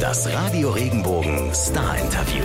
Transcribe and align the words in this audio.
Das 0.00 0.32
Radio 0.32 0.70
Regenbogen 0.70 1.52
Star 1.54 1.98
Interview. 1.98 2.44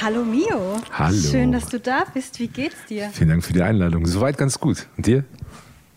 Hallo 0.00 0.24
Mio. 0.24 0.80
Hallo. 0.92 1.16
Schön, 1.16 1.52
dass 1.52 1.66
du 1.66 1.78
da 1.80 2.04
bist. 2.14 2.38
Wie 2.38 2.48
geht's 2.48 2.76
dir? 2.88 3.10
Vielen 3.12 3.30
Dank 3.30 3.44
für 3.44 3.52
die 3.52 3.62
Einladung. 3.62 4.06
Soweit 4.06 4.38
ganz 4.38 4.58
gut. 4.58 4.86
Und 4.96 5.06
dir? 5.06 5.24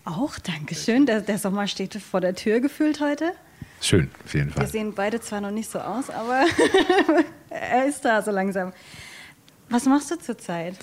Auch, 0.04 0.38
danke 0.38 0.74
schön. 0.74 1.06
Der, 1.06 1.20
der 1.20 1.38
Sommer 1.38 1.66
steht 1.66 1.94
vor 1.94 2.20
der 2.20 2.34
Tür 2.34 2.60
gefühlt 2.60 3.00
heute. 3.00 3.32
Schön, 3.80 4.10
auf 4.24 4.34
jeden 4.34 4.48
Wir 4.50 4.54
Fall. 4.54 4.66
sehen 4.66 4.92
beide 4.94 5.20
zwar 5.20 5.40
noch 5.40 5.50
nicht 5.50 5.70
so 5.70 5.78
aus, 5.80 6.10
aber 6.10 6.44
er 7.50 7.86
ist 7.86 8.04
da 8.04 8.22
so 8.22 8.30
langsam. 8.30 8.72
Was 9.68 9.86
machst 9.86 10.10
du 10.10 10.18
zurzeit? 10.18 10.76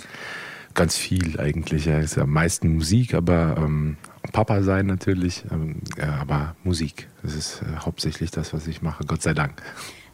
Ganz 0.74 0.96
viel 0.96 1.40
eigentlich. 1.40 1.86
Ja, 1.86 2.00
ist 2.00 2.18
am 2.18 2.32
meisten 2.32 2.76
Musik, 2.76 3.14
aber 3.14 3.56
ähm, 3.58 3.98
Papa 4.32 4.62
sein 4.64 4.86
natürlich. 4.86 5.44
Ähm, 5.52 5.82
ja, 5.98 6.16
aber 6.16 6.56
Musik, 6.64 7.08
das 7.24 7.34
ist 7.34 7.62
äh, 7.62 7.78
hauptsächlich 7.80 8.32
das, 8.32 8.54
was 8.54 8.68
ich 8.68 8.82
mache. 8.82 9.04
Gott 9.06 9.22
sei 9.22 9.34
Dank. 9.34 9.62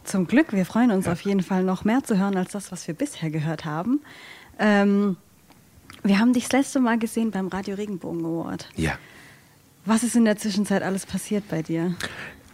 Zum 0.04 0.26
Glück, 0.26 0.52
wir 0.52 0.64
freuen 0.64 0.92
uns 0.92 1.08
auf 1.08 1.20
jeden 1.22 1.42
Fall 1.42 1.64
noch 1.64 1.84
mehr 1.84 2.02
zu 2.04 2.16
hören 2.16 2.36
als 2.36 2.52
das, 2.52 2.70
was 2.70 2.86
wir 2.86 2.94
bisher 2.94 3.30
gehört 3.30 3.64
haben. 3.64 4.00
Ähm, 4.58 5.16
wir 6.04 6.20
haben 6.20 6.32
dich 6.32 6.44
das 6.44 6.52
letzte 6.52 6.80
Mal 6.80 6.98
gesehen 6.98 7.32
beim 7.32 7.48
Radio 7.48 7.74
Regenbogen 7.74 8.24
Award. 8.24 8.68
Ja. 8.76 8.92
Was 9.84 10.02
ist 10.02 10.16
in 10.16 10.24
der 10.24 10.36
Zwischenzeit 10.36 10.82
alles 10.82 11.06
passiert 11.06 11.48
bei 11.48 11.62
dir? 11.62 11.94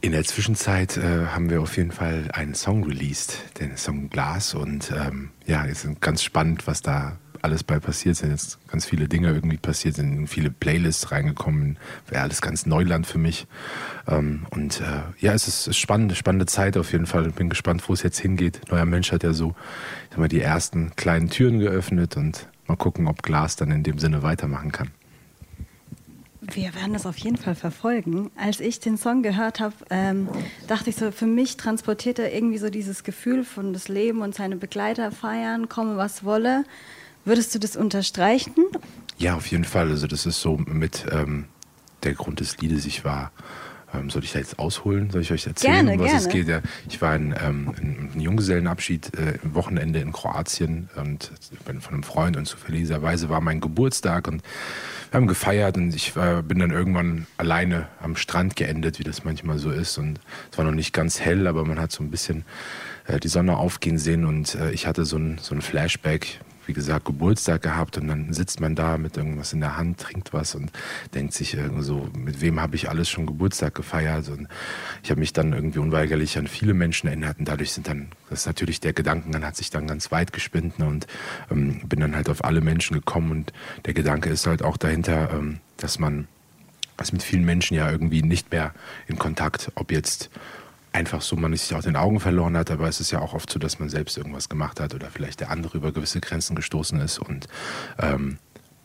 In 0.00 0.12
der 0.12 0.24
Zwischenzeit 0.24 0.96
äh, 0.96 1.26
haben 1.26 1.48
wir 1.48 1.62
auf 1.62 1.76
jeden 1.76 1.92
Fall 1.92 2.28
einen 2.32 2.54
Song 2.54 2.84
released, 2.84 3.38
den 3.60 3.76
Song 3.76 4.10
Glas. 4.10 4.54
Und 4.54 4.90
ähm, 4.90 5.30
ja, 5.46 5.64
es 5.66 5.84
ist 5.84 6.00
ganz 6.00 6.22
spannend, 6.22 6.66
was 6.66 6.82
da 6.82 7.18
alles 7.42 7.64
bei 7.64 7.78
passiert 7.78 8.16
sind. 8.16 8.30
Jetzt 8.30 8.58
ganz 8.68 8.86
viele 8.86 9.08
Dinge 9.08 9.28
irgendwie 9.28 9.58
passiert 9.58 9.96
sind, 9.96 10.26
viele 10.28 10.50
Playlists 10.50 11.10
reingekommen. 11.10 11.78
Wäre 12.08 12.22
alles 12.22 12.40
ganz 12.40 12.66
Neuland 12.66 13.06
für 13.06 13.18
mich. 13.18 13.46
Ähm, 14.08 14.46
und 14.50 14.80
äh, 14.80 15.02
ja, 15.18 15.32
es 15.34 15.48
ist, 15.48 15.68
ist 15.68 15.78
spannend, 15.78 16.16
spannende 16.16 16.46
Zeit 16.46 16.76
auf 16.76 16.92
jeden 16.92 17.06
Fall. 17.06 17.30
Bin 17.30 17.48
gespannt, 17.48 17.88
wo 17.88 17.92
es 17.92 18.02
jetzt 18.02 18.18
hingeht. 18.18 18.60
Neuer 18.70 18.86
Mensch 18.86 19.12
hat 19.12 19.22
ja 19.22 19.32
so 19.32 19.54
ich 20.10 20.18
sag 20.18 20.28
die 20.28 20.40
ersten 20.40 20.94
kleinen 20.94 21.30
Türen 21.30 21.58
geöffnet 21.58 22.16
und 22.16 22.46
mal 22.66 22.76
gucken, 22.76 23.08
ob 23.08 23.22
Glas 23.22 23.56
dann 23.56 23.70
in 23.70 23.82
dem 23.82 23.98
Sinne 23.98 24.22
weitermachen 24.22 24.72
kann. 24.72 24.90
Wir 26.42 26.74
werden 26.74 26.92
das 26.92 27.06
auf 27.06 27.16
jeden 27.18 27.36
Fall 27.36 27.54
verfolgen. 27.54 28.30
Als 28.36 28.60
ich 28.60 28.80
den 28.80 28.98
Song 28.98 29.22
gehört 29.22 29.60
habe, 29.60 29.74
ähm, 29.90 30.28
dachte 30.66 30.90
ich 30.90 30.96
so, 30.96 31.12
für 31.12 31.26
mich 31.26 31.56
transportiert 31.56 32.18
er 32.18 32.34
irgendwie 32.34 32.58
so 32.58 32.68
dieses 32.68 33.04
Gefühl 33.04 33.44
von 33.44 33.72
das 33.72 33.88
Leben 33.88 34.22
und 34.22 34.34
seine 34.34 34.56
Begleiter 34.56 35.12
feiern, 35.12 35.68
komme 35.68 35.96
was 35.96 36.24
wolle. 36.24 36.64
Würdest 37.24 37.54
du 37.54 37.58
das 37.58 37.76
unterstreichen? 37.76 38.54
Ja, 39.18 39.36
auf 39.36 39.46
jeden 39.46 39.64
Fall. 39.64 39.90
Also 39.90 40.06
das 40.06 40.26
ist 40.26 40.40
so 40.40 40.56
mit 40.56 41.06
ähm, 41.10 41.46
der 42.02 42.14
Grund 42.14 42.40
des 42.40 42.58
Liedes. 42.58 42.84
Ich 42.86 43.04
war, 43.04 43.30
ähm, 43.94 44.10
soll 44.10 44.24
ich 44.24 44.32
da 44.32 44.40
jetzt 44.40 44.58
ausholen? 44.58 45.10
Soll 45.10 45.22
ich 45.22 45.32
euch 45.32 45.46
erzählen, 45.46 45.86
Gerne, 45.86 45.92
um 45.92 45.98
was 46.00 46.06
gerne. 46.06 46.20
es 46.20 46.28
geht? 46.28 46.48
Ja, 46.48 46.60
ich 46.88 47.00
war 47.00 47.14
in, 47.14 47.34
ähm, 47.40 48.10
in, 48.14 48.20
Junggesellenabschied 48.20 49.16
äh, 49.16 49.38
im 49.42 49.54
Wochenende 49.54 50.00
in 50.00 50.12
Kroatien 50.12 50.88
und 50.96 51.30
bin 51.64 51.80
von 51.80 51.94
einem 51.94 52.02
Freund 52.02 52.36
und 52.36 52.46
zufälligerweise 52.46 53.28
war 53.28 53.40
mein 53.40 53.60
Geburtstag 53.60 54.26
und 54.26 54.42
wir 55.10 55.18
haben 55.18 55.26
gefeiert 55.26 55.76
und 55.76 55.94
ich 55.94 56.16
war, 56.16 56.42
bin 56.42 56.58
dann 56.58 56.70
irgendwann 56.70 57.26
alleine 57.36 57.86
am 58.02 58.16
Strand 58.16 58.56
geendet, 58.56 58.98
wie 58.98 59.04
das 59.04 59.24
manchmal 59.24 59.58
so 59.58 59.70
ist. 59.70 59.98
Und 59.98 60.18
es 60.50 60.56
war 60.56 60.64
noch 60.64 60.72
nicht 60.72 60.92
ganz 60.92 61.20
hell, 61.20 61.46
aber 61.46 61.64
man 61.64 61.78
hat 61.78 61.92
so 61.92 62.02
ein 62.02 62.10
bisschen 62.10 62.44
äh, 63.06 63.20
die 63.20 63.28
Sonne 63.28 63.58
aufgehen 63.58 63.98
sehen 63.98 64.24
und 64.24 64.54
äh, 64.54 64.70
ich 64.70 64.86
hatte 64.86 65.04
so 65.04 65.18
ein, 65.18 65.38
so 65.40 65.54
ein 65.54 65.60
Flashback, 65.60 66.40
wie 66.66 66.72
gesagt, 66.72 67.04
Geburtstag 67.04 67.62
gehabt 67.62 67.98
und 67.98 68.08
dann 68.08 68.32
sitzt 68.32 68.60
man 68.60 68.74
da 68.74 68.98
mit 68.98 69.16
irgendwas 69.16 69.52
in 69.52 69.60
der 69.60 69.76
Hand, 69.76 70.00
trinkt 70.00 70.32
was 70.32 70.54
und 70.54 70.70
denkt 71.14 71.34
sich 71.34 71.54
irgendwie 71.54 71.82
so, 71.82 72.08
mit 72.16 72.40
wem 72.40 72.60
habe 72.60 72.76
ich 72.76 72.88
alles 72.88 73.08
schon 73.08 73.26
Geburtstag 73.26 73.74
gefeiert? 73.74 74.28
Und 74.28 74.48
ich 75.02 75.10
habe 75.10 75.20
mich 75.20 75.32
dann 75.32 75.52
irgendwie 75.52 75.78
unweigerlich 75.78 76.38
an 76.38 76.46
viele 76.46 76.74
Menschen 76.74 77.08
erinnert 77.08 77.38
und 77.38 77.48
dadurch 77.48 77.72
sind 77.72 77.88
dann, 77.88 78.08
das 78.30 78.40
ist 78.40 78.46
natürlich 78.46 78.80
der 78.80 78.92
Gedankengang 78.92 79.44
hat 79.44 79.56
sich 79.56 79.70
dann 79.70 79.86
ganz 79.86 80.10
weit 80.10 80.32
gespinnt 80.32 80.78
und 80.78 81.06
ähm, 81.50 81.80
bin 81.86 82.00
dann 82.00 82.14
halt 82.14 82.28
auf 82.28 82.44
alle 82.44 82.60
Menschen 82.60 82.94
gekommen 82.94 83.30
und 83.30 83.52
der 83.84 83.94
Gedanke 83.94 84.30
ist 84.30 84.46
halt 84.46 84.62
auch 84.62 84.76
dahinter, 84.76 85.30
ähm, 85.32 85.58
dass 85.76 85.98
man 85.98 86.28
ist 87.00 87.12
mit 87.12 87.22
vielen 87.22 87.44
Menschen 87.44 87.76
ja 87.76 87.90
irgendwie 87.90 88.22
nicht 88.22 88.52
mehr 88.52 88.72
in 89.06 89.18
Kontakt, 89.18 89.72
ob 89.74 89.90
jetzt 89.90 90.30
einfach 90.92 91.22
so 91.22 91.36
man 91.36 91.54
sich 91.56 91.74
aus 91.74 91.84
den 91.84 91.96
Augen 91.96 92.20
verloren 92.20 92.56
hat, 92.56 92.70
aber 92.70 92.88
es 92.88 93.00
ist 93.00 93.10
ja 93.10 93.20
auch 93.20 93.34
oft 93.34 93.50
so, 93.50 93.58
dass 93.58 93.78
man 93.78 93.88
selbst 93.88 94.16
irgendwas 94.16 94.48
gemacht 94.48 94.80
hat 94.80 94.94
oder 94.94 95.10
vielleicht 95.10 95.40
der 95.40 95.50
andere 95.50 95.78
über 95.78 95.92
gewisse 95.92 96.20
Grenzen 96.20 96.54
gestoßen 96.54 97.00
ist 97.00 97.18
und 97.18 97.48
ähm, 97.98 98.38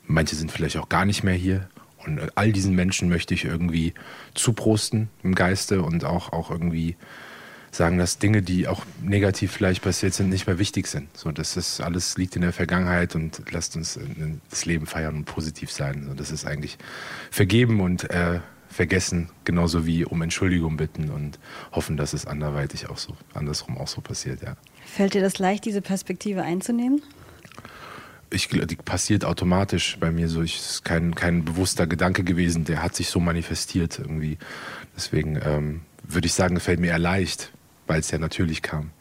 manche 0.06 0.36
sind 0.36 0.52
vielleicht 0.52 0.78
auch 0.78 0.90
gar 0.90 1.06
nicht 1.06 1.24
mehr 1.24 1.36
hier 1.36 1.68
und 2.06 2.20
all 2.36 2.52
diesen 2.52 2.74
Menschen 2.76 3.10
möchte 3.10 3.34
ich 3.34 3.46
irgendwie 3.46 3.94
zuprosten 4.34 5.10
im 5.24 5.36
Geiste 5.36 5.82
und 5.82 6.06
auch, 6.06 6.32
auch 6.32 6.50
irgendwie 6.50 6.96
sagen, 7.72 7.98
dass 7.98 8.18
Dinge, 8.18 8.42
die 8.42 8.68
auch 8.68 8.86
negativ 9.02 9.52
vielleicht 9.52 9.84
passiert 9.84 10.14
sind, 10.14 10.30
nicht 10.30 10.48
mehr 10.48 10.58
wichtig 10.58 10.88
sind. 10.88 11.16
So, 11.16 11.32
das 11.32 11.58
ist 11.58 11.82
alles 11.82 12.18
liegt 12.18 12.36
in 12.36 12.42
der 12.42 12.54
Vergangenheit 12.54 13.14
und 13.16 13.42
lasst 13.52 13.76
uns 13.76 13.98
äh, 13.98 14.02
das 14.50 14.66
Leben 14.66 14.86
feiern 14.86 15.16
und 15.16 15.26
positiv 15.26 15.72
sein. 15.72 16.06
So, 16.08 16.14
das 16.14 16.32
ist 16.32 16.46
eigentlich 16.46 16.78
vergeben 17.30 17.82
und 17.82 18.10
äh, 18.10 18.40
vergessen, 18.78 19.30
genauso 19.44 19.88
wie 19.88 20.06
um 20.06 20.22
Entschuldigung 20.22 20.78
bitten 20.78 21.10
und 21.10 21.40
hoffen, 21.72 21.98
dass 21.98 22.14
es 22.14 22.28
anderweitig 22.28 22.90
auch 22.90 23.00
so, 23.00 23.18
andersrum 23.34 23.76
auch 23.78 23.88
so 23.88 24.02
passiert, 24.02 24.44
ja. 24.44 24.56
Fällt 24.86 25.16
dir 25.16 25.22
das 25.22 25.40
leicht, 25.40 25.66
diese 25.66 25.82
Perspektive 25.82 26.44
einzunehmen? 26.44 27.02
Ich, 28.30 28.50
die 28.50 28.76
passiert 28.76 29.26
automatisch 29.26 29.98
bei 30.00 30.12
mir 30.12 30.30
so. 30.30 30.44
Ich, 30.44 30.58
es 30.58 30.70
ist 30.70 30.86
kein, 30.86 31.16
kein 31.16 31.44
bewusster 31.44 31.88
Gedanke 31.88 32.24
gewesen, 32.24 32.66
der 32.66 32.84
hat 32.84 32.96
sich 32.96 33.10
so 33.10 33.20
manifestiert 33.20 33.98
irgendwie. 33.98 34.38
Deswegen 34.96 35.40
ähm, 35.44 35.82
würde 36.04 36.28
ich 36.28 36.34
sagen, 36.34 36.60
fällt 36.60 36.80
mir 36.80 36.88
eher 36.88 37.00
leicht, 37.00 37.52
weil 37.88 38.00
es 38.00 38.12
ja 38.12 38.20
natürlich 38.20 38.62
kam. 38.62 38.92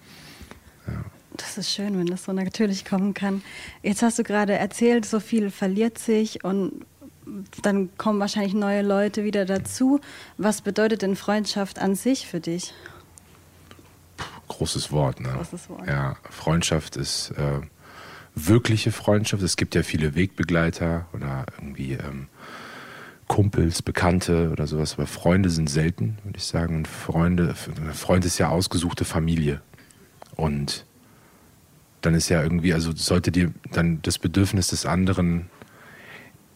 Das 1.36 1.58
ist 1.58 1.70
schön, 1.70 1.98
wenn 1.98 2.06
das 2.06 2.24
so 2.24 2.32
natürlich 2.32 2.84
kommen 2.86 3.12
kann. 3.12 3.42
Jetzt 3.82 4.02
hast 4.02 4.18
du 4.18 4.22
gerade 4.22 4.54
erzählt, 4.54 5.04
so 5.04 5.20
viel 5.20 5.50
verliert 5.50 5.98
sich 5.98 6.44
und 6.44 6.86
dann 7.62 7.96
kommen 7.96 8.20
wahrscheinlich 8.20 8.54
neue 8.54 8.82
Leute 8.82 9.24
wieder 9.24 9.44
dazu. 9.44 10.00
Was 10.38 10.60
bedeutet 10.60 11.02
denn 11.02 11.16
Freundschaft 11.16 11.78
an 11.78 11.94
sich 11.94 12.26
für 12.26 12.40
dich? 12.40 12.72
Großes 14.48 14.92
Wort, 14.92 15.20
ne? 15.20 15.30
Großes 15.30 15.68
Wort. 15.68 15.86
Ja, 15.86 16.16
Freundschaft 16.30 16.96
ist 16.96 17.32
äh, 17.32 17.60
wirkliche 18.34 18.92
Freundschaft. 18.92 19.42
Es 19.42 19.56
gibt 19.56 19.74
ja 19.74 19.82
viele 19.82 20.14
Wegbegleiter 20.14 21.06
oder 21.12 21.46
irgendwie 21.58 21.94
ähm, 21.94 22.28
Kumpels, 23.26 23.82
Bekannte 23.82 24.50
oder 24.50 24.68
sowas, 24.68 24.94
aber 24.94 25.06
Freunde 25.06 25.50
sind 25.50 25.68
selten, 25.68 26.18
würde 26.22 26.38
ich 26.38 26.44
sagen. 26.44 26.76
Und 26.76 26.88
Freunde, 26.88 27.54
ein 27.76 27.92
Freund 27.92 28.24
ist 28.24 28.38
ja 28.38 28.50
ausgesuchte 28.50 29.04
Familie. 29.04 29.60
Und 30.36 30.84
dann 32.02 32.14
ist 32.14 32.28
ja 32.28 32.42
irgendwie, 32.42 32.72
also 32.72 32.92
sollte 32.94 33.32
dir 33.32 33.52
dann 33.72 34.00
das 34.02 34.18
Bedürfnis 34.18 34.68
des 34.68 34.86
anderen 34.86 35.50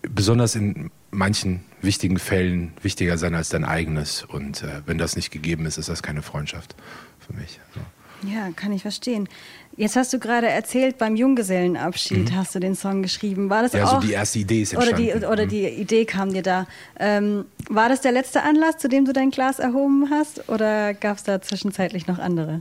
besonders 0.03 0.55
in 0.55 0.91
manchen 1.11 1.61
wichtigen 1.83 2.19
Fällen 2.19 2.72
wichtiger 2.83 3.19
sein 3.19 3.34
als 3.34 3.49
dein 3.49 3.65
eigenes. 3.65 4.25
Und 4.25 4.62
äh, 4.62 4.83
wenn 4.87 4.99
das 4.99 5.16
nicht 5.16 5.31
gegeben 5.31 5.66
ist, 5.66 5.78
ist 5.78 5.88
das 5.88 6.03
keine 6.03 6.22
Freundschaft 6.22 6.75
für 7.19 7.33
mich. 7.34 7.61
So. 7.75 7.81
Ja, 8.28 8.50
kann 8.55 8.72
ich 8.72 8.83
verstehen. 8.83 9.28
Jetzt 9.77 9.97
hast 9.97 10.12
du 10.12 10.19
gerade 10.19 10.47
erzählt, 10.47 10.99
beim 10.99 11.16
Junggesellenabschied 11.16 12.33
hast 12.34 12.55
du 12.55 12.59
den 12.60 12.75
Song 12.75 13.03
geschrieben. 13.03 13.49
War 13.49 13.62
das 13.62 13.72
Mhm. 13.72 13.78
Ja, 13.78 13.87
so 13.87 13.97
auch? 13.97 14.00
die 14.00 14.12
erste 14.12 14.39
Idee 14.41 14.60
ist 14.62 14.77
oder 14.77 14.93
die, 14.93 15.09
entstanden. 15.10 15.33
oder 15.33 15.44
Mhm. 15.47 15.49
die 15.49 15.66
Idee 15.69 16.05
kam 16.05 16.33
dir 16.33 16.43
da. 16.43 16.66
Ähm, 16.99 17.47
war 17.71 17.89
das 17.89 18.03
der 18.03 18.12
letzte 18.12 18.43
Anlass, 18.43 18.77
zu 18.77 18.89
dem 18.89 19.06
du 19.06 19.12
dein 19.15 19.31
Glas 19.31 19.59
erhoben 19.59 20.10
hast? 20.10 20.49
Oder 20.50 20.93
gab 20.93 21.16
es 21.16 21.25
da 21.25 21.41
zwischenzeitlich 21.41 22.06
noch 22.09 22.19
andere? 22.19 22.60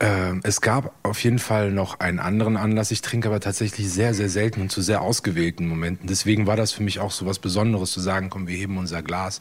Ähm, 0.00 0.40
es 0.44 0.60
gab 0.60 0.94
auf 1.02 1.22
jeden 1.24 1.40
Fall 1.40 1.72
noch 1.72 1.98
einen 1.98 2.20
anderen 2.20 2.56
Anlass. 2.56 2.92
Ich 2.92 3.02
trinke 3.02 3.28
aber 3.28 3.40
tatsächlich 3.40 3.90
sehr, 3.90 4.14
sehr 4.14 4.28
selten 4.28 4.60
und 4.60 4.70
zu 4.70 4.80
sehr 4.80 5.02
ausgewählten 5.02 5.66
Momenten. 5.66 6.06
Deswegen 6.06 6.46
war 6.46 6.56
das 6.56 6.70
für 6.70 6.84
mich 6.84 7.00
auch 7.00 7.10
so 7.10 7.26
was 7.26 7.40
Besonderes 7.40 7.90
zu 7.90 8.00
sagen, 8.00 8.30
komm, 8.30 8.46
wir 8.46 8.56
heben 8.56 8.78
unser 8.78 9.02
Glas, 9.02 9.40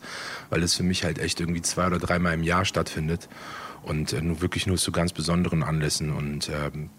weil 0.50 0.63
es 0.63 0.73
für 0.73 0.84
mich 0.84 1.03
halt 1.03 1.19
echt 1.19 1.40
irgendwie 1.40 1.62
zwei 1.62 1.85
oder 1.85 2.00
dreimal 2.00 2.34
im 2.34 2.44
Jahr 2.44 2.66
stattfindet. 2.66 3.29
Und 3.84 4.14
äh, 4.14 4.22
nur 4.22 4.41
wirklich 4.41 4.66
nur 4.66 4.78
zu 4.78 4.91
ganz 4.91 5.14
besonderen 5.14 5.61
Anlässen. 5.61 6.11
Und 6.11 6.49
ähm, 6.49 6.90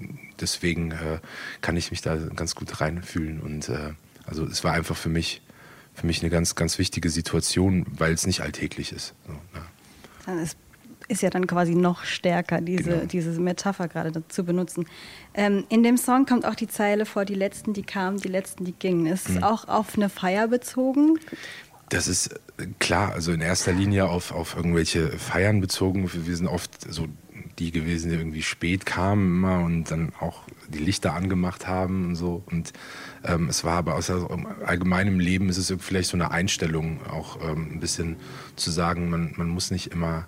deswegen 0.40 0.92
äh, 0.92 1.18
kann 1.60 1.76
ich 1.76 1.90
mich 1.90 2.00
da 2.00 2.16
ganz 2.16 2.54
gut 2.54 2.80
reinfühlen. 2.80 3.40
Und 3.40 3.68
äh, 3.68 3.94
also 4.24 4.44
es 4.44 4.62
war 4.62 4.72
einfach 4.72 4.96
für 4.96 5.08
mich, 5.08 5.42
für 5.94 6.06
mich 6.06 6.22
eine 6.22 6.30
ganz, 6.30 6.54
ganz 6.54 6.78
wichtige 6.78 7.10
Situation, 7.10 7.86
weil 7.90 8.12
es 8.12 8.24
nicht 8.24 8.40
alltäglich 8.40 8.92
ist. 8.92 9.14
So, 9.26 9.32
ja. 9.54 10.34
Es 10.34 10.50
ist 10.50 10.58
ja 11.22 11.30
dann 11.30 11.46
quasi 11.46 11.74
noch 11.74 12.04
stärker, 12.04 12.60
diese, 12.60 12.90
Genau. 12.90 13.04
diese 13.06 13.40
Metapher 13.40 13.88
gerade 13.88 14.22
zu 14.28 14.44
benutzen. 14.44 14.86
Ähm, 15.34 15.64
in 15.68 15.82
dem 15.82 15.96
Song 15.96 16.26
kommt 16.26 16.44
auch 16.44 16.54
die 16.54 16.68
Zeile 16.68 17.06
vor, 17.06 17.24
die 17.24 17.34
Letzten, 17.34 17.72
die 17.72 17.82
kamen, 17.82 18.18
die 18.18 18.28
Letzten, 18.28 18.64
die 18.64 18.72
gingen. 18.72 19.06
Ist 19.06 19.28
Mhm. 19.30 19.36
es 19.38 19.42
auch 19.42 19.68
auf 19.68 19.96
eine 19.96 20.08
Feier 20.08 20.48
bezogen? 20.48 21.18
Das 21.88 22.06
ist 22.08 22.28
äh, 22.58 22.66
klar, 22.78 23.12
also 23.12 23.32
in 23.32 23.40
erster 23.40 23.72
Linie 23.72 24.08
auf, 24.08 24.32
auf 24.32 24.54
irgendwelche 24.56 25.08
Feiern 25.10 25.60
bezogen. 25.60 26.10
Wir 26.12 26.36
sind 26.36 26.46
oft 26.46 26.70
so 26.92 27.06
die 27.58 27.72
gewesen, 27.72 28.10
die 28.10 28.16
irgendwie 28.16 28.42
spät 28.42 28.84
kamen 28.86 29.38
immer 29.38 29.64
und 29.64 29.90
dann 29.90 30.12
auch 30.20 30.42
die 30.68 30.78
Lichter 30.78 31.14
angemacht 31.14 31.66
haben 31.66 32.06
und 32.08 32.14
so. 32.16 32.42
Und 32.46 32.72
ähm, 33.24 33.48
es 33.48 33.64
war 33.64 33.78
aber 33.78 33.94
aus 33.94 34.10
allgemeinem 34.64 35.18
Leben 35.18 35.48
ist 35.48 35.56
es 35.56 35.72
vielleicht 35.80 36.10
so 36.10 36.16
eine 36.16 36.30
Einstellung, 36.30 37.00
auch 37.10 37.38
ähm, 37.42 37.68
ein 37.72 37.80
bisschen 37.80 38.16
zu 38.56 38.70
sagen, 38.70 39.08
man, 39.10 39.32
man 39.36 39.48
muss 39.48 39.70
nicht 39.70 39.88
immer 39.92 40.26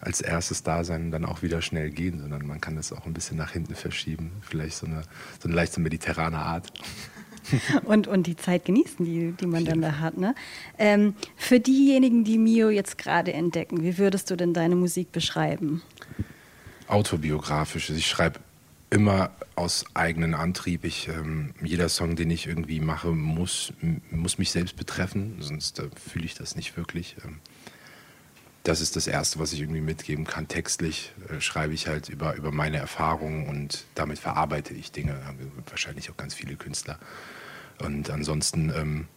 als 0.00 0.20
erstes 0.20 0.62
da 0.62 0.84
sein 0.84 1.06
und 1.06 1.10
dann 1.10 1.24
auch 1.24 1.42
wieder 1.42 1.62
schnell 1.62 1.90
gehen, 1.90 2.20
sondern 2.20 2.46
man 2.46 2.60
kann 2.60 2.76
das 2.76 2.92
auch 2.92 3.06
ein 3.06 3.12
bisschen 3.12 3.36
nach 3.36 3.52
hinten 3.52 3.74
verschieben. 3.74 4.32
Vielleicht 4.40 4.76
so 4.76 4.86
eine, 4.86 5.02
so 5.40 5.48
eine 5.48 5.54
leichte 5.54 5.80
mediterrane 5.80 6.38
Art. 6.38 6.72
und, 7.84 8.06
und 8.06 8.26
die 8.26 8.36
Zeit 8.36 8.64
genießen, 8.64 9.04
die, 9.04 9.32
die 9.32 9.46
man 9.46 9.64
dann 9.64 9.82
da 9.82 9.98
hat. 9.98 10.16
Ne? 10.16 10.34
Ähm, 10.78 11.14
für 11.36 11.60
diejenigen, 11.60 12.24
die 12.24 12.38
Mio 12.38 12.70
jetzt 12.70 12.98
gerade 12.98 13.32
entdecken, 13.32 13.82
wie 13.82 13.98
würdest 13.98 14.30
du 14.30 14.36
denn 14.36 14.54
deine 14.54 14.76
Musik 14.76 15.12
beschreiben? 15.12 15.82
Autobiografisch. 16.88 17.90
Ich 17.90 18.06
schreibe 18.06 18.40
immer 18.90 19.30
aus 19.54 19.84
eigenem 19.94 20.34
Antrieb. 20.34 20.84
Ich, 20.84 21.08
ähm, 21.08 21.54
jeder 21.62 21.88
Song, 21.88 22.16
den 22.16 22.30
ich 22.30 22.46
irgendwie 22.46 22.80
mache, 22.80 23.08
muss, 23.08 23.72
muss 24.10 24.38
mich 24.38 24.50
selbst 24.50 24.76
betreffen, 24.76 25.36
sonst 25.40 25.78
äh, 25.78 25.88
fühle 25.94 26.24
ich 26.24 26.34
das 26.34 26.56
nicht 26.56 26.76
wirklich. 26.76 27.16
Ähm, 27.24 27.38
das 28.62 28.80
ist 28.80 28.96
das 28.96 29.06
Erste, 29.06 29.38
was 29.38 29.52
ich 29.52 29.60
irgendwie 29.60 29.80
mitgeben 29.80 30.26
kann. 30.26 30.48
Textlich 30.48 31.12
äh, 31.28 31.40
schreibe 31.40 31.72
ich 31.72 31.86
halt 31.86 32.08
über, 32.08 32.34
über 32.34 32.52
meine 32.52 32.76
Erfahrungen 32.76 33.48
und 33.48 33.84
damit 33.94 34.18
verarbeite 34.18 34.74
ich 34.74 34.92
Dinge. 34.92 35.18
Wahrscheinlich 35.68 36.10
auch 36.10 36.16
ganz 36.16 36.34
viele 36.34 36.56
Künstler. 36.56 36.98
Und 37.78 38.10
ansonsten 38.10 38.70
ähm, 38.76 39.08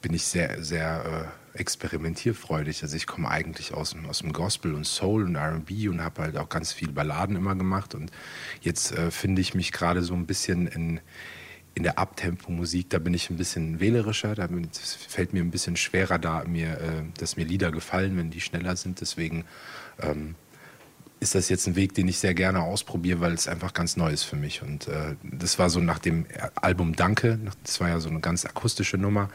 bin 0.00 0.14
ich 0.14 0.24
sehr, 0.24 0.62
sehr 0.62 1.30
äh, 1.54 1.58
experimentierfreudig. 1.58 2.82
Also 2.82 2.96
ich 2.96 3.06
komme 3.06 3.28
eigentlich 3.28 3.74
aus, 3.74 3.96
aus 4.08 4.18
dem 4.20 4.32
Gospel 4.32 4.74
und 4.74 4.86
Soul 4.86 5.24
und 5.24 5.36
RB 5.36 5.88
und 5.88 6.02
habe 6.02 6.22
halt 6.22 6.36
auch 6.36 6.48
ganz 6.48 6.72
viel 6.72 6.92
Balladen 6.92 7.34
immer 7.34 7.56
gemacht. 7.56 7.94
Und 7.94 8.12
jetzt 8.60 8.92
äh, 8.92 9.10
finde 9.10 9.40
ich 9.40 9.54
mich 9.54 9.72
gerade 9.72 10.02
so 10.02 10.14
ein 10.14 10.26
bisschen 10.26 10.68
in, 10.68 11.00
in 11.74 11.82
der 11.82 11.98
Abtempo-Musik, 11.98 12.90
da 12.90 12.98
bin 12.98 13.14
ich 13.14 13.30
ein 13.30 13.36
bisschen 13.36 13.80
wählerischer, 13.80 14.34
da 14.34 14.48
fällt 15.08 15.32
mir 15.32 15.42
ein 15.42 15.50
bisschen 15.50 15.76
schwerer, 15.76 16.18
da 16.18 16.44
mir, 16.44 16.78
äh, 16.80 17.02
dass 17.18 17.36
mir 17.36 17.44
Lieder 17.44 17.72
gefallen, 17.72 18.16
wenn 18.16 18.30
die 18.30 18.40
schneller 18.40 18.76
sind. 18.76 19.00
Deswegen 19.00 19.44
ähm, 20.00 20.36
ist 21.18 21.34
das 21.34 21.48
jetzt 21.48 21.66
ein 21.66 21.74
Weg, 21.74 21.94
den 21.94 22.06
ich 22.06 22.18
sehr 22.18 22.34
gerne 22.34 22.60
ausprobiere, 22.60 23.20
weil 23.20 23.32
es 23.32 23.48
einfach 23.48 23.72
ganz 23.72 23.96
neu 23.96 24.10
ist 24.10 24.22
für 24.22 24.36
mich. 24.36 24.62
Und 24.62 24.86
äh, 24.86 25.16
das 25.22 25.58
war 25.58 25.68
so 25.68 25.80
nach 25.80 25.98
dem 25.98 26.26
Album 26.54 26.94
Danke, 26.94 27.40
das 27.64 27.80
war 27.80 27.88
ja 27.88 27.98
so 27.98 28.08
eine 28.08 28.20
ganz 28.20 28.44
akustische 28.44 28.98
Nummer. 28.98 29.28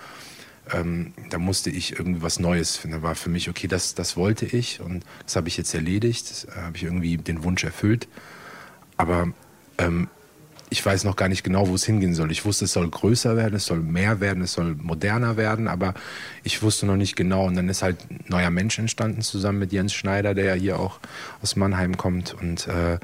Ähm, 0.72 1.14
da 1.30 1.40
musste 1.40 1.70
ich 1.70 1.98
irgendwie 1.98 2.22
was 2.22 2.40
Neues 2.40 2.78
finden. 2.78 2.98
Da 2.98 3.04
war 3.04 3.16
für 3.16 3.30
mich, 3.30 3.50
okay, 3.50 3.68
das, 3.68 3.96
das 3.96 4.16
wollte 4.16 4.46
ich 4.46 4.80
und 4.80 5.04
das 5.26 5.36
habe 5.36 5.48
ich 5.48 5.58
jetzt 5.58 5.74
erledigt. 5.74 6.48
Äh, 6.56 6.62
habe 6.62 6.78
ich 6.78 6.84
irgendwie 6.84 7.18
den 7.18 7.44
Wunsch 7.44 7.64
erfüllt. 7.64 8.08
Aber 8.96 9.34
ähm, 9.78 10.10
ich 10.70 10.86
weiß 10.86 11.04
noch 11.04 11.16
gar 11.16 11.30
nicht 11.30 11.44
genau, 11.44 11.68
wo 11.68 11.76
es 11.76 11.86
hingehen 11.86 12.14
soll. 12.14 12.32
Ich 12.32 12.46
wusste, 12.46 12.66
es 12.66 12.74
soll 12.74 12.90
größer 12.90 13.36
werden, 13.36 13.56
es 13.56 13.66
soll 13.66 13.80
mehr 13.80 14.20
werden, 14.20 14.44
es 14.44 14.54
soll 14.54 14.76
moderner 14.76 15.38
werden, 15.38 15.68
aber 15.68 15.94
ich 16.44 16.62
wusste 16.62 16.86
noch 16.86 16.96
nicht 16.96 17.16
genau. 17.16 17.46
Und 17.46 17.56
dann 17.56 17.70
ist 17.70 17.82
halt 17.82 17.98
ein 18.10 18.24
neuer 18.28 18.50
Mensch 18.50 18.78
entstanden, 18.78 19.22
zusammen 19.22 19.60
mit 19.60 19.72
Jens 19.72 19.94
Schneider, 19.94 20.34
der 20.34 20.46
ja 20.46 20.54
hier 20.54 20.80
auch 20.80 21.00
aus 21.42 21.56
Mannheim 21.56 21.98
kommt. 21.98 22.36
Und 22.40 22.68
äh, 22.68 23.00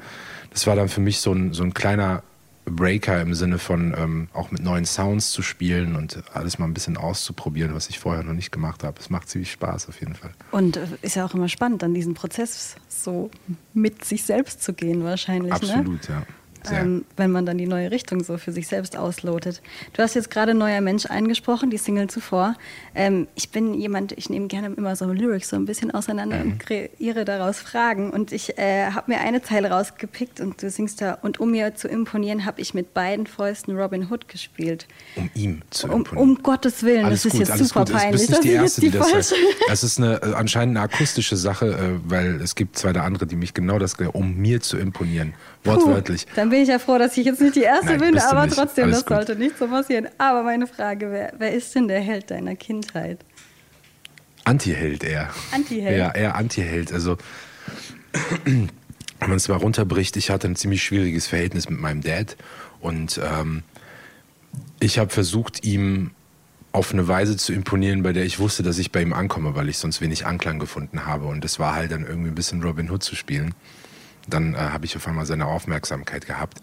das 0.50 0.66
war 0.66 0.76
dann 0.76 0.88
für 0.88 1.00
mich 1.00 1.20
so 1.20 1.32
ein, 1.32 1.52
so 1.52 1.64
ein 1.64 1.74
kleiner 1.74 2.22
Breaker 2.66 3.20
im 3.20 3.34
Sinne 3.34 3.58
von 3.58 3.94
ähm, 3.96 4.28
auch 4.32 4.50
mit 4.50 4.62
neuen 4.62 4.86
Sounds 4.86 5.30
zu 5.30 5.42
spielen 5.42 5.94
und 5.94 6.22
alles 6.34 6.58
mal 6.58 6.66
ein 6.66 6.74
bisschen 6.74 6.96
auszuprobieren, 6.96 7.74
was 7.74 7.88
ich 7.88 7.98
vorher 7.98 8.24
noch 8.24 8.32
nicht 8.32 8.50
gemacht 8.50 8.82
habe. 8.82 8.98
Es 9.00 9.08
macht 9.08 9.28
ziemlich 9.28 9.52
Spaß 9.52 9.88
auf 9.88 10.00
jeden 10.00 10.14
Fall. 10.14 10.30
Und 10.50 10.76
äh, 10.76 10.86
ist 11.02 11.14
ja 11.14 11.24
auch 11.24 11.34
immer 11.34 11.48
spannend, 11.48 11.82
dann 11.82 11.94
diesen 11.94 12.14
Prozess 12.14 12.76
so 12.88 13.30
mit 13.72 14.04
sich 14.04 14.24
selbst 14.24 14.62
zu 14.62 14.72
gehen 14.72 15.04
wahrscheinlich. 15.04 15.50
Ne? 15.50 15.56
Absolut, 15.56 16.08
ne? 16.08 16.14
ja 16.16 16.26
ähm, 16.72 17.04
wenn 17.16 17.30
man 17.30 17.46
dann 17.46 17.58
die 17.58 17.66
neue 17.66 17.90
Richtung 17.90 18.22
so 18.22 18.38
für 18.38 18.52
sich 18.52 18.68
selbst 18.68 18.96
auslotet. 18.96 19.62
Du 19.92 20.02
hast 20.02 20.14
jetzt 20.14 20.30
gerade 20.30 20.54
Neuer 20.54 20.80
Mensch 20.80 21.06
eingesprochen, 21.06 21.70
die 21.70 21.78
Single 21.78 22.08
zuvor. 22.08 22.56
Ähm, 22.94 23.28
ich 23.34 23.50
bin 23.50 23.74
jemand, 23.74 24.12
ich 24.12 24.28
nehme 24.30 24.48
gerne 24.48 24.74
immer 24.74 24.96
so 24.96 25.06
Lyrics 25.06 25.48
so 25.48 25.56
ein 25.56 25.64
bisschen 25.64 25.90
auseinander 25.90 26.38
mhm. 26.42 26.52
und 26.52 26.58
kreiere 26.58 27.24
daraus 27.24 27.58
Fragen. 27.58 28.10
Und 28.10 28.32
ich 28.32 28.58
äh, 28.58 28.90
habe 28.90 29.12
mir 29.12 29.20
eine 29.20 29.42
Zeile 29.42 29.70
rausgepickt 29.70 30.40
und 30.40 30.62
du 30.62 30.70
singst 30.70 31.00
da, 31.00 31.14
und 31.22 31.40
um 31.40 31.50
mir 31.50 31.74
zu 31.74 31.88
imponieren, 31.88 32.44
habe 32.44 32.60
ich 32.60 32.74
mit 32.74 32.94
beiden 32.94 33.26
Fäusten 33.26 33.76
Robin 33.76 34.10
Hood 34.10 34.28
gespielt. 34.28 34.86
Um 35.14 35.30
ihm 35.34 35.62
zu 35.70 35.86
imponieren. 35.86 36.28
Um, 36.28 36.36
um 36.36 36.42
Gottes 36.42 36.82
Willen, 36.82 37.04
alles 37.04 37.22
das 37.22 37.32
gut, 37.32 37.42
ist 37.42 37.48
jetzt 37.48 37.68
super 37.68 37.84
gut. 37.84 37.94
peinlich. 37.94 38.26
Das, 38.26 38.36
das 38.36 38.40
die 38.40 38.52
erste, 38.52 38.80
die 38.80 38.90
die 38.90 38.98
das 38.98 39.14
heißt. 39.14 39.34
Das 39.68 39.84
ist 39.84 39.98
eine, 39.98 40.22
äh, 40.22 40.34
anscheinend 40.34 40.76
eine 40.76 40.84
akustische 40.84 41.36
Sache, 41.36 41.66
äh, 41.66 42.10
weil 42.10 42.40
es 42.40 42.54
gibt 42.54 42.76
zwei 42.76 42.92
andere, 42.96 43.26
die 43.26 43.36
mich 43.36 43.54
genau 43.54 43.78
das, 43.78 43.94
um 44.12 44.36
mir 44.36 44.60
zu 44.60 44.76
imponieren. 44.76 45.34
Wortwörtlich. 45.64 46.26
Puh, 46.26 46.32
dann 46.36 46.50
bin 46.50 46.55
ich 46.62 46.68
ja 46.68 46.78
froh, 46.78 46.98
dass 46.98 47.16
ich 47.16 47.26
jetzt 47.26 47.40
nicht 47.40 47.56
die 47.56 47.62
Erste 47.62 47.96
Nein, 47.96 48.00
bin, 48.00 48.18
aber 48.18 48.48
trotzdem, 48.48 48.84
Alles 48.84 48.98
das 48.98 49.06
gut. 49.06 49.16
sollte 49.16 49.36
nicht 49.36 49.58
so 49.58 49.66
passieren. 49.68 50.08
Aber 50.18 50.42
meine 50.42 50.66
Frage, 50.66 51.10
wer, 51.10 51.32
wer 51.38 51.52
ist 51.52 51.74
denn 51.74 51.88
der 51.88 52.00
Held 52.00 52.30
deiner 52.30 52.56
Kindheit? 52.56 53.18
Anti-Held 54.44 55.02
eher. 55.02 55.30
Anti-Held? 55.52 55.98
Ja, 55.98 56.12
eher 56.12 56.36
Anti-Held. 56.36 56.92
Also, 56.92 57.16
wenn 58.44 58.70
man 59.20 59.36
es 59.36 59.48
mal 59.48 59.56
runterbricht, 59.56 60.16
ich 60.16 60.30
hatte 60.30 60.46
ein 60.46 60.56
ziemlich 60.56 60.82
schwieriges 60.82 61.26
Verhältnis 61.26 61.68
mit 61.68 61.80
meinem 61.80 62.02
Dad 62.02 62.36
und 62.80 63.20
ähm, 63.22 63.62
ich 64.78 64.98
habe 64.98 65.10
versucht, 65.10 65.64
ihm 65.64 66.12
auf 66.72 66.92
eine 66.92 67.08
Weise 67.08 67.36
zu 67.36 67.52
imponieren, 67.52 68.02
bei 68.02 68.12
der 68.12 68.24
ich 68.24 68.38
wusste, 68.38 68.62
dass 68.62 68.78
ich 68.78 68.92
bei 68.92 69.00
ihm 69.00 69.14
ankomme, 69.14 69.54
weil 69.54 69.68
ich 69.68 69.78
sonst 69.78 70.00
wenig 70.00 70.26
Anklang 70.26 70.58
gefunden 70.58 71.06
habe. 71.06 71.24
Und 71.26 71.42
das 71.42 71.58
war 71.58 71.74
halt 71.74 71.90
dann 71.90 72.06
irgendwie 72.06 72.28
ein 72.28 72.34
bisschen 72.34 72.62
Robin 72.62 72.90
Hood 72.90 73.02
zu 73.02 73.16
spielen. 73.16 73.54
Dann 74.26 74.54
äh, 74.54 74.58
habe 74.58 74.84
ich 74.86 74.96
auf 74.96 75.06
einmal 75.06 75.26
seine 75.26 75.46
Aufmerksamkeit 75.46 76.26
gehabt 76.26 76.60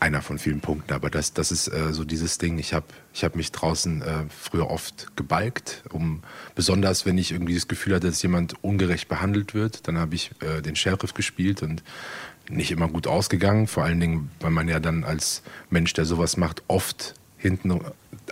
einer 0.00 0.22
von 0.22 0.38
vielen 0.38 0.60
Punkten, 0.60 0.92
aber 0.92 1.10
das, 1.10 1.32
das 1.32 1.50
ist 1.50 1.68
äh, 1.68 1.92
so 1.92 2.04
dieses 2.04 2.38
Ding. 2.38 2.58
Ich 2.58 2.72
habe 2.72 2.86
ich 3.12 3.24
hab 3.24 3.34
mich 3.34 3.50
draußen 3.52 4.02
äh, 4.02 4.24
früher 4.28 4.70
oft 4.70 5.16
gebalgt, 5.16 5.82
um 5.90 6.22
besonders 6.54 7.04
wenn 7.04 7.18
ich 7.18 7.32
irgendwie 7.32 7.54
das 7.54 7.68
Gefühl 7.68 7.94
hatte, 7.94 8.06
dass 8.06 8.22
jemand 8.22 8.62
ungerecht 8.62 9.08
behandelt 9.08 9.54
wird, 9.54 9.88
dann 9.88 9.98
habe 9.98 10.14
ich 10.14 10.30
äh, 10.40 10.62
den 10.62 10.76
Sheriff 10.76 11.14
gespielt 11.14 11.62
und 11.62 11.82
nicht 12.48 12.70
immer 12.70 12.88
gut 12.88 13.06
ausgegangen. 13.06 13.66
Vor 13.66 13.84
allen 13.84 13.98
Dingen, 13.98 14.30
weil 14.40 14.50
man 14.50 14.68
ja 14.68 14.78
dann 14.78 15.04
als 15.04 15.42
Mensch, 15.68 15.92
der 15.94 16.04
sowas 16.04 16.36
macht, 16.36 16.62
oft 16.68 17.14
hinten 17.36 17.80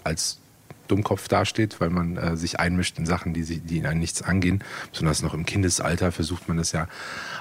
als 0.05 0.39
Dummkopf 0.87 1.29
dasteht, 1.29 1.81
weil 1.81 1.91
man 1.91 2.17
äh, 2.17 2.37
sich 2.37 2.61
einmischt 2.61 2.99
in 2.99 3.07
Sachen, 3.07 3.33
die, 3.33 3.43
sich, 3.43 3.63
die 3.65 3.79
ihn 3.79 3.99
nichts 3.99 4.23
angehen. 4.23 4.63
Besonders 4.91 5.23
noch 5.23 5.35
im 5.35 5.47
Kindesalter 5.47 6.13
versucht 6.13 6.49
man 6.49 6.57
das 6.57 6.73
ja. 6.73 6.89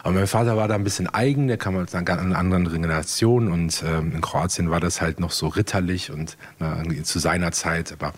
Aber 0.04 0.14
mein 0.14 0.28
Vater 0.28 0.58
war 0.58 0.68
da 0.68 0.76
ein 0.76 0.84
bisschen 0.84 1.08
eigen, 1.08 1.48
der 1.48 1.58
kam 1.58 1.76
aus 1.78 1.94
einer 1.94 2.38
anderen 2.38 2.72
Generation 2.72 3.52
und 3.52 3.84
ähm, 3.86 4.14
in 4.14 4.22
Kroatien 4.22 4.70
war 4.70 4.80
das 4.80 5.02
halt 5.02 5.20
noch 5.20 5.32
so 5.32 5.48
ritterlich 5.48 6.12
und 6.12 6.38
na, 6.60 6.84
zu 7.04 7.20
seiner 7.20 7.52
Zeit, 7.52 7.92
aber 7.92 8.14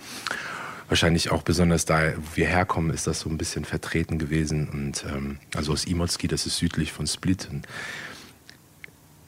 wahrscheinlich 0.90 1.32
auch 1.32 1.44
besonders 1.44 1.86
da, 1.86 2.14
wo 2.16 2.36
wir 2.36 2.48
herkommen, 2.48 2.92
ist 2.92 3.08
das 3.08 3.20
so 3.20 3.30
ein 3.30 3.38
bisschen 3.38 3.66
vertreten 3.66 4.18
gewesen. 4.18 4.70
Und 4.70 5.06
ähm, 5.10 5.38
also 5.56 5.74
aus 5.74 5.86
Imotski, 5.86 6.28
das 6.28 6.46
ist 6.46 6.58
südlich 6.58 6.92
von 6.92 7.08
Split. 7.08 7.48
Und 7.52 7.68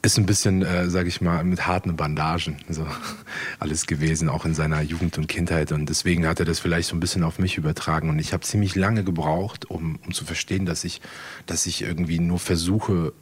ist 0.01 0.17
ein 0.17 0.25
bisschen, 0.25 0.61
äh, 0.61 0.89
sage 0.89 1.09
ich 1.09 1.19
mal, 1.19 1.43
mit 1.43 1.67
harten 1.67 1.95
Bandagen 1.95 2.57
so 2.69 2.87
alles 3.59 3.85
gewesen, 3.85 4.29
auch 4.29 4.45
in 4.45 4.53
seiner 4.53 4.81
Jugend 4.81 5.17
und 5.17 5.27
Kindheit. 5.27 5.71
Und 5.71 5.89
deswegen 5.89 6.25
hat 6.25 6.39
er 6.39 6.45
das 6.45 6.59
vielleicht 6.59 6.89
so 6.89 6.95
ein 6.95 6.99
bisschen 6.99 7.23
auf 7.23 7.39
mich 7.39 7.57
übertragen. 7.57 8.09
Und 8.09 8.19
ich 8.19 8.31
habe 8.31 8.43
ziemlich 8.43 8.75
lange 8.75 9.03
gebraucht, 9.03 9.69
um, 9.69 9.99
um 10.05 10.13
zu 10.13 10.23
verstehen, 10.23 10.65
dass 10.65 10.83
ich, 10.83 11.01
dass 11.45 11.65
ich 11.65 11.81
irgendwie 11.81 12.19
nur 12.19 12.39
versuche, 12.39 13.13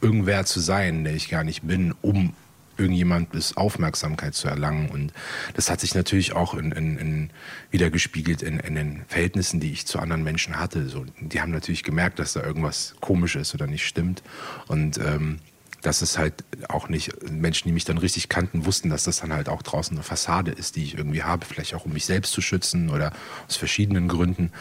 irgendwer 0.00 0.44
zu 0.44 0.60
sein, 0.60 1.04
der 1.04 1.14
ich 1.14 1.30
gar 1.30 1.44
nicht 1.44 1.62
bin, 1.62 1.94
um 2.02 2.34
irgendjemandes 2.76 3.56
Aufmerksamkeit 3.56 4.34
zu 4.34 4.48
erlangen. 4.48 4.90
Und 4.90 5.12
das 5.54 5.70
hat 5.70 5.80
sich 5.80 5.94
natürlich 5.94 6.32
auch 6.34 6.54
in, 6.54 6.72
in, 6.72 6.98
in 6.98 7.30
wieder 7.70 7.90
gespiegelt 7.90 8.42
in, 8.42 8.58
in, 8.60 8.74
den 8.74 9.04
Verhältnissen, 9.08 9.60
die 9.60 9.72
ich 9.72 9.86
zu 9.86 9.98
anderen 9.98 10.24
Menschen 10.24 10.58
hatte. 10.58 10.88
So, 10.88 11.06
die 11.20 11.40
haben 11.40 11.52
natürlich 11.52 11.84
gemerkt, 11.84 12.18
dass 12.18 12.32
da 12.32 12.42
irgendwas 12.42 12.94
komisch 13.00 13.36
ist 13.36 13.54
oder 13.54 13.66
nicht 13.66 13.86
stimmt. 13.86 14.22
Und 14.66 14.98
ähm, 14.98 15.38
dass 15.82 16.00
es 16.00 16.16
halt 16.16 16.34
auch 16.68 16.88
nicht, 16.88 17.30
Menschen, 17.30 17.68
die 17.68 17.72
mich 17.72 17.84
dann 17.84 17.98
richtig 17.98 18.28
kannten, 18.28 18.64
wussten, 18.64 18.88
dass 18.88 19.04
das 19.04 19.20
dann 19.20 19.32
halt 19.32 19.48
auch 19.48 19.62
draußen 19.62 19.96
eine 19.96 20.04
Fassade 20.04 20.52
ist, 20.52 20.76
die 20.76 20.84
ich 20.84 20.96
irgendwie 20.96 21.22
habe, 21.22 21.44
vielleicht 21.44 21.74
auch 21.74 21.84
um 21.84 21.92
mich 21.92 22.06
selbst 22.06 22.32
zu 22.32 22.40
schützen 22.40 22.88
oder 22.88 23.12
aus 23.48 23.56
verschiedenen 23.56 24.08
Gründen. 24.08 24.52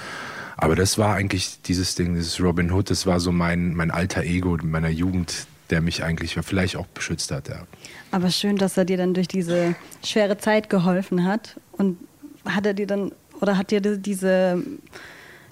Aber 0.57 0.75
das 0.75 0.97
war 0.97 1.15
eigentlich 1.15 1.61
dieses 1.61 1.95
Ding, 1.95 2.15
dieses 2.15 2.41
Robin 2.41 2.71
Hood, 2.71 2.89
das 2.89 3.05
war 3.05 3.19
so 3.19 3.31
mein, 3.31 3.73
mein 3.73 3.91
alter 3.91 4.23
Ego 4.23 4.57
meiner 4.63 4.89
Jugend, 4.89 5.47
der 5.69 5.81
mich 5.81 6.03
eigentlich 6.03 6.35
vielleicht 6.41 6.75
auch 6.75 6.87
beschützt 6.87 7.31
hat. 7.31 7.47
Ja. 7.47 7.65
Aber 8.11 8.29
schön, 8.29 8.57
dass 8.57 8.77
er 8.77 8.85
dir 8.85 8.97
dann 8.97 9.13
durch 9.13 9.27
diese 9.27 9.75
schwere 10.03 10.37
Zeit 10.37 10.69
geholfen 10.69 11.23
hat. 11.23 11.55
Und 11.71 11.97
hat 12.45 12.65
er 12.65 12.73
dir 12.73 12.87
dann, 12.87 13.11
oder 13.39 13.57
hat 13.57 13.71
dir 13.71 13.79
diese, 13.81 14.61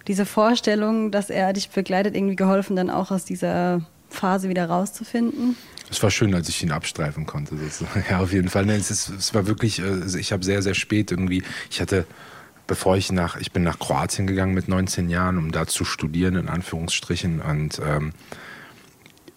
diese 0.08 0.26
Vorstellung, 0.26 1.12
dass 1.12 1.30
er 1.30 1.54
dich 1.54 1.70
begleitet, 1.70 2.16
irgendwie 2.16 2.36
geholfen, 2.36 2.76
dann 2.76 2.90
auch 2.90 3.12
aus 3.12 3.26
dieser 3.26 3.82
Phase 4.10 4.50
wieder 4.50 4.66
rauszufinden? 4.68 5.56
Es 5.92 6.02
war 6.04 6.12
schön, 6.12 6.34
als 6.36 6.50
ich 6.50 6.62
ihn 6.62 6.72
abstreifen 6.72 7.26
konnte. 7.26 7.56
Ja, 8.10 8.20
auf 8.20 8.32
jeden 8.32 8.50
Fall. 8.50 8.70
Es, 8.70 8.92
ist, 8.92 9.10
es 9.10 9.34
war 9.34 9.48
wirklich, 9.48 9.80
äh, 9.80 10.20
ich 10.20 10.32
habe 10.32 10.44
sehr, 10.44 10.62
sehr 10.62 10.76
spät 10.76 11.12
irgendwie, 11.12 11.44
ich 11.70 11.82
hatte, 11.82 12.06
bevor 12.68 12.98
ich 12.98 13.12
nach, 13.12 13.38
ich 13.38 13.52
bin 13.52 13.64
nach 13.64 13.80
Kroatien 13.80 14.28
gegangen 14.28 14.54
mit 14.54 14.68
19 14.68 15.10
Jahren, 15.10 15.38
um 15.38 15.52
da 15.52 15.66
zu 15.66 15.86
studieren, 15.86 16.36
in 16.36 16.50
Anführungsstrichen. 16.50 17.42
Und 17.42 17.82
ähm, 17.84 18.14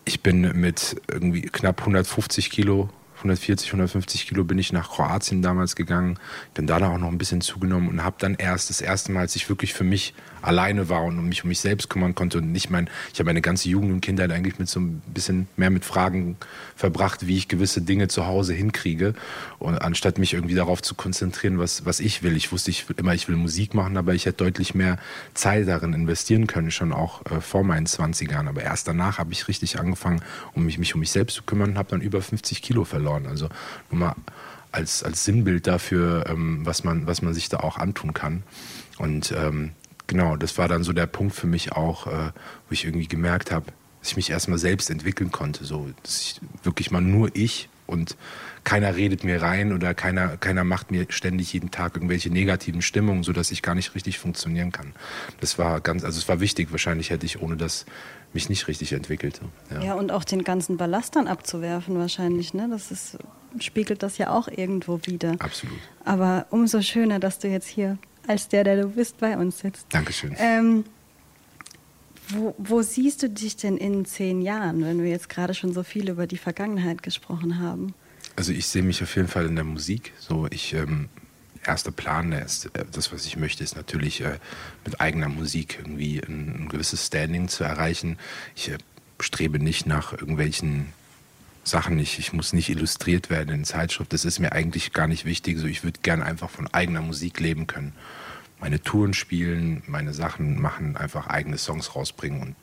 ich 0.05 0.23
bin 0.23 0.41
mit 0.61 1.01
irgendwie 1.11 1.43
knapp 1.43 1.81
150 1.81 2.51
Kilo 2.51 2.91
140, 3.23 3.69
150 3.69 4.27
Kilo 4.27 4.45
bin 4.45 4.59
ich 4.59 4.73
nach 4.73 4.91
Kroatien 4.91 5.43
damals 5.43 5.77
gegangen, 5.77 6.19
bin 6.55 6.67
da 6.67 6.77
auch 6.77 6.99
noch 6.99 7.09
ein 7.09 7.19
bisschen 7.19 7.41
zugenommen 7.41 7.89
und 7.89 8.05
habe 8.05 8.17
dann 8.19 8.35
erst 8.35 8.71
das 8.71 8.81
erste 8.81 9.13
Mal, 9.13 9.21
als 9.21 9.37
ich 9.37 9.49
wirklich 9.49 9.75
für 9.75 9.85
mich 9.85 10.15
alleine 10.43 10.89
war 10.89 11.05
und 11.05 11.29
mich 11.29 11.45
um 11.45 11.49
mich 11.49 11.61
selbst 11.61 11.89
kümmern 11.89 12.15
konnte 12.15 12.39
und 12.39 12.53
nicht 12.53 12.71
mein, 12.71 12.89
ich 13.13 13.19
habe 13.19 13.27
meine 13.27 13.41
ganze 13.41 13.69
Jugend 13.69 13.93
und 13.93 14.01
Kindheit 14.01 14.31
eigentlich 14.31 14.59
mit 14.59 14.69
so 14.69 14.81
ein 14.81 15.03
bisschen 15.07 15.49
mehr 15.57 15.71
mit 15.71 15.85
Fragen 15.85 16.37
verbracht, 16.77 17.27
wie 17.27 17.37
ich 17.37 17.49
gewisse 17.49 17.81
Dinge 17.81 18.09
zu 18.09 18.27
Hause 18.27 18.53
hinkriege 18.55 19.15
und 19.59 19.81
anstatt 19.81 20.19
mich 20.19 20.35
irgendwie 20.35 20.55
darauf 20.55 20.83
zu 20.83 20.95
konzentrieren, 20.95 21.59
was, 21.59 21.87
was 21.87 22.01
ich 22.01 22.23
will. 22.23 22.37
Ich 22.37 22.53
wusste 22.53 22.71
ich 22.71 22.87
immer, 22.97 23.15
ich 23.15 23.29
will 23.29 23.37
Musik 23.37 23.75
machen, 23.75 23.97
aber 23.97 24.15
ich 24.15 24.27
hätte 24.27 24.45
deutlich 24.45 24.75
mehr 24.75 24.99
Zeit 25.35 25.69
darin 25.69 25.93
investieren 25.93 26.47
können, 26.47 26.71
schon 26.71 26.93
auch 26.93 27.25
äh, 27.27 27.41
vor 27.41 27.65
meinen 27.65 27.87
20ern. 27.87 28.49
Aber 28.49 28.63
erst 28.63 28.89
danach 28.89 29.19
habe 29.19 29.33
ich 29.33 29.49
richtig 29.49 29.79
angefangen, 29.79 30.23
um 30.55 30.65
mich, 30.65 30.79
mich 30.79 30.95
um 30.95 31.01
mich 31.01 31.11
selbst 31.11 31.37
zu 31.37 31.43
kümmern 31.43 31.71
und 31.71 31.79
habe 31.79 31.91
dann 31.91 32.01
über 32.01 32.21
50 32.21 32.63
Kilo 32.63 32.85
verloren. 32.85 33.27
Also 33.27 33.49
nur 33.91 34.01
mal 34.01 34.15
als, 34.73 35.03
als 35.03 35.25
Sinnbild 35.25 35.67
dafür, 35.67 36.25
ähm, 36.29 36.65
was, 36.65 36.83
man, 36.83 37.07
was 37.07 37.23
man 37.23 37.35
sich 37.35 37.49
da 37.49 37.59
auch 37.59 37.79
antun 37.79 38.15
kann. 38.15 38.43
Und 38.99 39.33
ähm, 39.37 39.73
genau, 40.07 40.37
das 40.37 40.59
war 40.59 40.69
dann 40.69 40.83
so 40.83 40.93
der 40.93 41.07
Punkt 41.07 41.35
für 41.35 41.47
mich 41.47 41.73
auch, 41.73 42.07
äh, 42.07 42.33
wo 42.69 42.73
ich 42.73 42.85
irgendwie 42.85 43.09
gemerkt 43.09 43.51
habe, 43.51 43.67
dass 44.01 44.11
ich 44.11 44.17
mich 44.17 44.31
erstmal 44.31 44.59
selbst 44.59 44.91
entwickeln 44.91 45.31
konnte. 45.31 45.65
So, 45.65 45.89
dass 46.03 46.21
ich 46.23 46.41
wirklich 46.63 46.91
mal 46.91 47.01
nur 47.01 47.31
ich 47.35 47.69
und 47.87 48.17
keiner 48.65 48.97
redet 48.97 49.25
mir 49.25 49.43
rein 49.43 49.73
oder 49.73 49.93
keiner, 49.93 50.37
keiner 50.37 50.65
macht 50.65 50.91
mir 50.91 51.07
ständig 51.09 51.53
jeden 51.53 51.71
Tag 51.71 51.97
irgendwelche 51.97 52.31
negativen 52.31 52.81
Stimmungen, 52.81 53.23
sodass 53.23 53.51
ich 53.51 53.63
gar 53.63 53.75
nicht 53.75 53.95
richtig 53.95 54.19
funktionieren 54.19 54.73
kann. 54.73 54.93
Das 55.41 55.59
war 55.59 55.81
ganz, 55.81 56.05
also 56.05 56.19
es 56.19 56.29
war 56.29 56.41
wichtig. 56.41 56.71
Wahrscheinlich 56.71 57.11
hätte 57.11 57.27
ich 57.27 57.43
ohne 57.43 57.57
das 57.57 57.87
mich 58.33 58.49
nicht 58.49 58.69
richtig 58.69 58.93
entwickelt. 58.93 59.41
Ja, 59.71 59.83
ja 59.83 59.95
und 59.95 60.13
auch 60.13 60.25
den 60.25 60.45
ganzen 60.45 60.77
Ballast 60.77 61.17
dann 61.17 61.27
abzuwerfen 61.27 61.99
wahrscheinlich. 61.99 62.55
Ne? 62.55 62.69
Das 62.71 62.91
ist, 62.91 63.19
spiegelt 63.61 64.03
das 64.03 64.17
ja 64.19 64.31
auch 64.31 64.49
irgendwo 64.49 65.01
wieder. 65.05 65.35
Absolut. 65.39 65.79
Aber 66.05 66.47
umso 66.51 66.83
schöner, 66.83 67.19
dass 67.19 67.39
du 67.41 67.49
jetzt 67.49 67.69
hier 67.69 67.99
als 68.27 68.49
der, 68.49 68.65
der 68.65 68.83
du 68.83 68.89
bist, 68.89 69.19
bei 69.19 69.37
uns 69.37 69.59
sitzt. 69.59 69.87
Dankeschön. 69.91 70.35
Ähm, 70.39 70.85
wo, 72.29 72.55
wo, 72.59 72.83
siehst 72.83 73.23
du 73.23 73.29
dich 73.29 73.57
denn 73.57 73.77
in 73.77 74.05
zehn 74.05 74.43
Jahren, 74.43 74.85
wenn 74.85 75.03
wir 75.03 75.11
jetzt 75.11 75.29
gerade 75.29 75.55
schon 75.55 75.73
so 75.73 75.83
viel 75.83 76.09
über 76.09 76.27
die 76.27 76.39
Vergangenheit 76.39 77.03
gesprochen 77.03 77.59
haben? 77.59 77.95
Also 78.37 78.53
ich 78.53 78.67
sehe 78.67 78.83
mich 78.83 79.03
auf 79.03 79.15
jeden 79.17 79.29
Fall 79.29 79.47
in 79.47 79.57
der 79.57 79.65
Musik. 79.65 80.13
So 80.19 80.47
ich 80.51 80.73
ähm, 80.73 81.09
erster 81.67 81.93
Plan, 81.93 82.33
ist, 82.33 82.67
äh, 82.77 82.85
das 82.91 83.13
was 83.13 83.27
ich 83.27 83.37
möchte, 83.37 83.65
ist 83.65 83.77
natürlich 83.77 84.21
äh, 84.23 84.39
mit 84.85 85.01
eigener 85.01 85.29
Musik 85.29 85.79
irgendwie 85.79 86.21
ein, 86.21 86.63
ein, 86.63 86.69
gewisses 86.69 87.07
Standing 87.07 87.49
zu 87.49 87.65
erreichen. 87.65 88.19
Ich 88.55 88.71
äh, 88.71 88.79
strebe 89.21 89.59
nicht 89.59 89.87
nach 89.87 90.13
irgendwelchen 90.13 90.93
Sachen 91.65 91.97
nicht. 91.97 92.19
Ich 92.19 92.33
muss 92.33 92.53
nicht 92.53 92.69
illustriert 92.69 93.31
werden 93.31 93.55
in 93.55 93.65
Zeitschrift. 93.65 94.13
Das 94.13 94.25
ist 94.25 94.39
mir 94.39 94.53
eigentlich 94.53 94.93
gar 94.93 95.07
nicht 95.07 95.25
wichtig. 95.25 95.59
So, 95.59 95.67
ich 95.67 95.85
würde 95.85 96.01
gerne 96.03 96.25
einfach 96.25 96.51
von 96.51 96.67
eigener 96.69 97.03
Musik 97.03 97.41
leben 97.41 97.67
können. 97.67 97.93
Meine 98.61 98.83
Touren 98.83 99.15
spielen, 99.15 99.83
meine 99.87 100.13
Sachen 100.13 100.61
machen, 100.61 100.97
einfach 100.97 101.27
eigene 101.27 101.59
Songs 101.59 101.95
rausbringen 101.95 102.41
und 102.41 102.57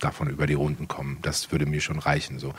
davon 0.00 0.28
über 0.28 0.46
die 0.46 0.54
Runden 0.54 0.88
kommen. 0.88 1.18
Das 1.22 1.52
würde 1.52 1.66
mir 1.66 1.80
schon 1.80 1.98
reichen. 1.98 2.38
So, 2.38 2.54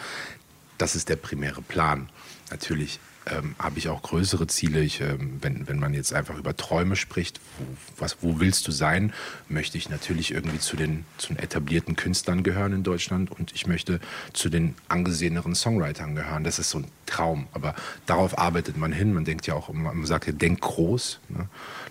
das 0.77 0.95
ist 0.95 1.09
der 1.09 1.17
primäre 1.17 1.61
Plan. 1.61 2.09
Natürlich 2.51 2.99
ähm, 3.27 3.55
habe 3.59 3.77
ich 3.79 3.89
auch 3.89 4.01
größere 4.01 4.47
Ziele. 4.47 4.81
Ich, 4.81 5.01
ähm, 5.01 5.39
wenn, 5.41 5.67
wenn 5.67 5.79
man 5.79 5.93
jetzt 5.93 6.13
einfach 6.13 6.37
über 6.37 6.55
Träume 6.55 6.95
spricht, 6.95 7.39
wo, 7.57 7.65
was, 7.97 8.17
wo 8.21 8.39
willst 8.39 8.67
du 8.67 8.71
sein, 8.71 9.13
möchte 9.49 9.77
ich 9.77 9.89
natürlich 9.89 10.31
irgendwie 10.31 10.59
zu 10.59 10.75
den, 10.75 11.05
zu 11.17 11.29
den 11.29 11.39
etablierten 11.39 11.95
Künstlern 11.95 12.43
gehören 12.43 12.73
in 12.73 12.83
Deutschland 12.83 13.31
und 13.31 13.53
ich 13.53 13.67
möchte 13.67 13.99
zu 14.33 14.49
den 14.49 14.75
angeseheneren 14.87 15.55
Songwritern 15.55 16.15
gehören. 16.15 16.43
Das 16.43 16.59
ist 16.59 16.69
so 16.69 16.79
ein 16.79 16.87
Traum, 17.05 17.47
aber 17.53 17.75
darauf 18.05 18.37
arbeitet 18.37 18.77
man 18.77 18.91
hin. 18.91 19.13
Man 19.13 19.25
denkt 19.25 19.47
ja 19.47 19.53
auch, 19.53 19.71
man 19.71 20.05
sagt 20.05 20.27
ja, 20.27 20.33
denk 20.33 20.61
groß. 20.61 21.19
Ne? 21.29 21.47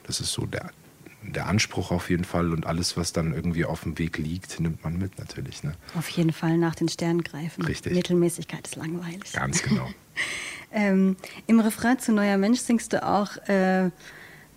Das 0.06 0.20
ist 0.20 0.32
so 0.32 0.46
der, 0.46 0.70
der 1.32 1.46
Anspruch 1.46 1.90
auf 1.90 2.10
jeden 2.10 2.24
Fall 2.24 2.52
und 2.52 2.66
alles, 2.66 2.96
was 2.96 3.12
dann 3.12 3.32
irgendwie 3.32 3.64
auf 3.64 3.82
dem 3.82 3.98
Weg 3.98 4.18
liegt, 4.18 4.60
nimmt 4.60 4.84
man 4.84 4.98
mit 4.98 5.18
natürlich. 5.18 5.62
Ne? 5.62 5.74
Auf 5.96 6.08
jeden 6.08 6.32
Fall 6.32 6.58
nach 6.58 6.74
den 6.74 6.88
Sternen 6.88 7.22
greifen. 7.22 7.64
Richtig. 7.64 7.94
Mittelmäßigkeit 7.94 8.66
ist 8.66 8.76
langweilig. 8.76 9.32
Ganz 9.32 9.62
genau. 9.62 9.88
ähm, 10.72 11.16
Im 11.46 11.60
Refrain 11.60 11.98
zu 11.98 12.12
Neuer 12.12 12.36
Mensch 12.36 12.60
singst 12.60 12.92
du 12.92 13.06
auch, 13.06 13.36
äh, 13.48 13.90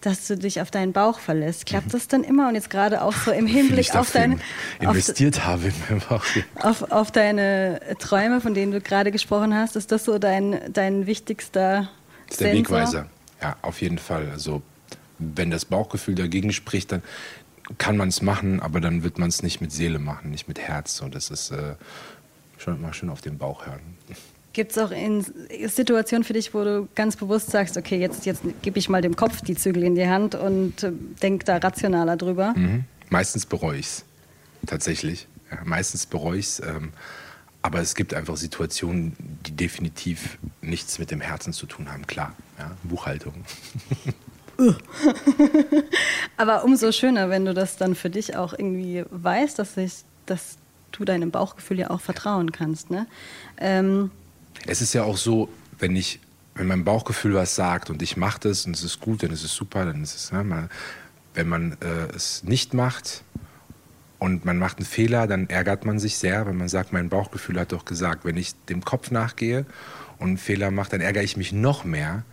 dass 0.01 0.27
du 0.27 0.37
dich 0.37 0.61
auf 0.61 0.69
deinen 0.69 0.93
Bauch 0.93 1.19
verlässt. 1.19 1.65
Klappt 1.65 1.87
mhm. 1.87 1.91
das 1.91 2.07
dann 2.07 2.23
immer? 2.23 2.49
Und 2.49 2.55
jetzt 2.55 2.69
gerade 2.69 3.01
auch 3.01 3.13
so 3.13 3.31
im 3.31 3.47
Hinblick 3.47 3.95
auf 3.95 4.11
deine... 4.11 4.37
Investiert 4.79 5.37
auf, 5.37 5.45
habe 5.45 5.67
in 5.67 5.73
meinem 5.89 6.01
Bauch. 6.07 6.23
Auf, 6.55 6.91
auf 6.91 7.11
deine 7.11 7.79
Träume, 7.99 8.41
von 8.41 8.53
denen 8.53 8.71
du 8.71 8.81
gerade 8.81 9.11
gesprochen 9.11 9.55
hast, 9.55 9.75
ist 9.75 9.91
das 9.91 10.05
so 10.05 10.19
dein, 10.19 10.59
dein 10.71 11.07
wichtigster 11.07 11.89
das 12.27 12.31
ist 12.31 12.41
der 12.41 12.53
Sensor? 12.53 12.77
Wegweiser. 12.77 13.09
Ja, 13.41 13.55
auf 13.61 13.81
jeden 13.81 13.97
Fall. 13.97 14.29
Also 14.31 14.61
wenn 15.19 15.51
das 15.51 15.65
Bauchgefühl 15.65 16.15
dagegen 16.15 16.53
spricht, 16.53 16.91
dann 16.91 17.01
kann 17.77 17.97
man 17.97 18.09
es 18.09 18.21
machen, 18.21 18.59
aber 18.61 18.79
dann 18.79 19.03
wird 19.03 19.19
man 19.19 19.29
es 19.29 19.43
nicht 19.43 19.59
mit 19.61 19.71
Seele 19.71 19.99
machen, 19.99 20.31
nicht 20.31 20.47
mit 20.47 20.59
Herz. 20.59 20.95
So, 20.95 21.09
das 21.09 21.29
ist 21.29 21.51
äh, 21.51 21.75
schon 22.57 22.81
mal 22.81 22.93
schön 22.93 23.09
auf 23.09 23.21
den 23.21 23.37
Bauch 23.37 23.65
hören. 23.65 23.81
Gibt 24.53 24.71
es 24.71 24.77
auch 24.77 24.91
in 24.91 25.23
Situationen 25.67 26.23
für 26.23 26.33
dich, 26.33 26.53
wo 26.53 26.63
du 26.63 26.87
ganz 26.95 27.15
bewusst 27.15 27.51
sagst, 27.51 27.77
okay, 27.77 27.99
jetzt, 27.99 28.25
jetzt 28.25 28.41
gebe 28.61 28.79
ich 28.79 28.89
mal 28.89 29.01
dem 29.01 29.15
Kopf 29.15 29.41
die 29.41 29.55
Zügel 29.55 29.83
in 29.83 29.95
die 29.95 30.07
Hand 30.07 30.33
und 30.33 30.81
äh, 30.83 30.91
denke 31.21 31.45
da 31.45 31.57
rationaler 31.57 32.17
drüber? 32.17 32.53
Mhm. 32.55 32.85
Meistens 33.09 33.45
bereue 33.45 33.77
ich 33.77 33.85
es, 33.85 34.05
tatsächlich. 34.65 35.27
Ja, 35.51 35.59
meistens 35.63 36.05
bereue 36.05 36.39
ich 36.39 36.47
es. 36.47 36.59
Ähm, 36.61 36.91
aber 37.61 37.81
es 37.81 37.95
gibt 37.95 38.13
einfach 38.13 38.37
Situationen, 38.37 39.15
die 39.45 39.51
definitiv 39.51 40.37
nichts 40.61 40.99
mit 40.99 41.11
dem 41.11 41.21
Herzen 41.21 41.53
zu 41.53 41.65
tun 41.65 41.91
haben. 41.91 42.07
Klar, 42.07 42.33
ja, 42.57 42.71
Buchhaltung. 42.83 43.33
Aber 46.37 46.63
umso 46.63 46.91
schöner, 46.91 47.29
wenn 47.29 47.45
du 47.45 47.53
das 47.53 47.77
dann 47.77 47.95
für 47.95 48.09
dich 48.09 48.35
auch 48.35 48.53
irgendwie 48.53 49.05
weißt, 49.09 49.59
dass, 49.59 49.77
ich, 49.77 50.03
dass 50.25 50.57
du 50.91 51.05
deinem 51.05 51.31
Bauchgefühl 51.31 51.79
ja 51.79 51.89
auch 51.89 52.01
vertrauen 52.01 52.51
kannst. 52.51 52.89
Ne? 52.89 53.07
Ähm 53.57 54.11
es 54.65 54.81
ist 54.81 54.93
ja 54.93 55.03
auch 55.03 55.17
so, 55.17 55.49
wenn 55.79 55.95
ich, 55.95 56.19
wenn 56.55 56.67
mein 56.67 56.83
Bauchgefühl 56.83 57.35
was 57.35 57.55
sagt 57.55 57.89
und 57.89 58.01
ich 58.01 58.17
mache 58.17 58.39
das 58.41 58.65
und 58.65 58.75
es 58.75 58.83
ist 58.83 58.99
gut, 58.99 59.23
dann 59.23 59.31
ist 59.31 59.43
es 59.43 59.53
super, 59.53 59.85
dann 59.85 60.01
ist 60.01 60.15
es, 60.15 60.31
ne, 60.31 60.43
mal, 60.43 60.69
wenn 61.33 61.47
man 61.47 61.73
äh, 61.73 62.15
es 62.15 62.43
nicht 62.43 62.73
macht 62.73 63.23
und 64.17 64.45
man 64.45 64.57
macht 64.57 64.77
einen 64.77 64.85
Fehler, 64.85 65.27
dann 65.27 65.49
ärgert 65.49 65.85
man 65.85 65.99
sich 65.99 66.17
sehr, 66.17 66.47
wenn 66.47 66.57
man 66.57 66.67
sagt, 66.67 66.93
mein 66.93 67.09
Bauchgefühl 67.09 67.59
hat 67.59 67.71
doch 67.71 67.85
gesagt, 67.85 68.25
wenn 68.25 68.37
ich 68.37 68.55
dem 68.65 68.83
Kopf 68.83 69.11
nachgehe 69.11 69.65
und 70.17 70.29
einen 70.29 70.37
Fehler 70.37 70.71
mache, 70.71 70.89
dann 70.89 71.01
ärgere 71.01 71.23
ich 71.23 71.37
mich 71.37 71.53
noch 71.53 71.83
mehr, 71.83 72.23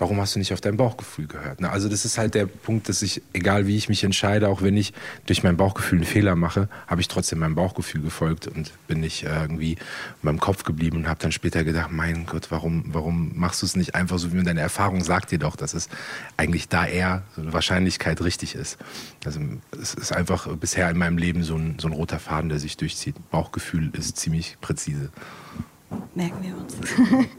warum 0.00 0.18
hast 0.20 0.34
du 0.34 0.38
nicht 0.38 0.52
auf 0.52 0.60
dein 0.60 0.76
Bauchgefühl 0.76 1.26
gehört? 1.26 1.60
Ne? 1.60 1.70
Also 1.70 1.88
das 1.88 2.04
ist 2.04 2.16
halt 2.16 2.34
der 2.34 2.46
Punkt, 2.46 2.88
dass 2.88 3.02
ich, 3.02 3.22
egal 3.34 3.66
wie 3.66 3.76
ich 3.76 3.88
mich 3.88 4.02
entscheide, 4.02 4.48
auch 4.48 4.62
wenn 4.62 4.76
ich 4.76 4.94
durch 5.26 5.42
mein 5.42 5.56
Bauchgefühl 5.56 5.98
einen 5.98 6.06
Fehler 6.06 6.36
mache, 6.36 6.68
habe 6.86 7.02
ich 7.02 7.08
trotzdem 7.08 7.38
meinem 7.38 7.54
Bauchgefühl 7.54 8.00
gefolgt 8.00 8.46
und 8.46 8.72
bin 8.88 9.00
nicht 9.00 9.24
äh, 9.24 9.42
irgendwie 9.42 9.76
beim 10.22 10.40
Kopf 10.40 10.64
geblieben 10.64 10.96
und 10.96 11.08
habe 11.08 11.20
dann 11.20 11.32
später 11.32 11.64
gedacht, 11.64 11.92
mein 11.92 12.24
Gott, 12.24 12.50
warum, 12.50 12.84
warum 12.86 13.38
machst 13.38 13.60
du 13.60 13.66
es 13.66 13.76
nicht 13.76 13.94
einfach 13.94 14.18
so, 14.18 14.32
wie 14.32 14.42
deine 14.42 14.60
Erfahrung 14.60 15.04
sagt 15.04 15.32
dir 15.32 15.38
doch, 15.38 15.54
dass 15.54 15.74
es 15.74 15.88
eigentlich 16.38 16.68
da 16.68 16.86
eher 16.86 17.22
so 17.36 17.42
eine 17.42 17.52
Wahrscheinlichkeit 17.52 18.22
richtig 18.22 18.54
ist. 18.54 18.78
Also 19.26 19.38
es 19.80 19.92
ist 19.92 20.12
einfach 20.12 20.48
bisher 20.56 20.88
in 20.88 20.96
meinem 20.96 21.18
Leben 21.18 21.42
so 21.42 21.56
ein, 21.56 21.78
so 21.78 21.88
ein 21.88 21.92
roter 21.92 22.18
Faden, 22.18 22.48
der 22.48 22.58
sich 22.58 22.78
durchzieht. 22.78 23.16
Bauchgefühl 23.30 23.90
ist 23.94 24.16
ziemlich 24.16 24.56
präzise. 24.62 25.10
Merken 26.14 26.42
wir 26.42 26.56
uns. 26.56 26.76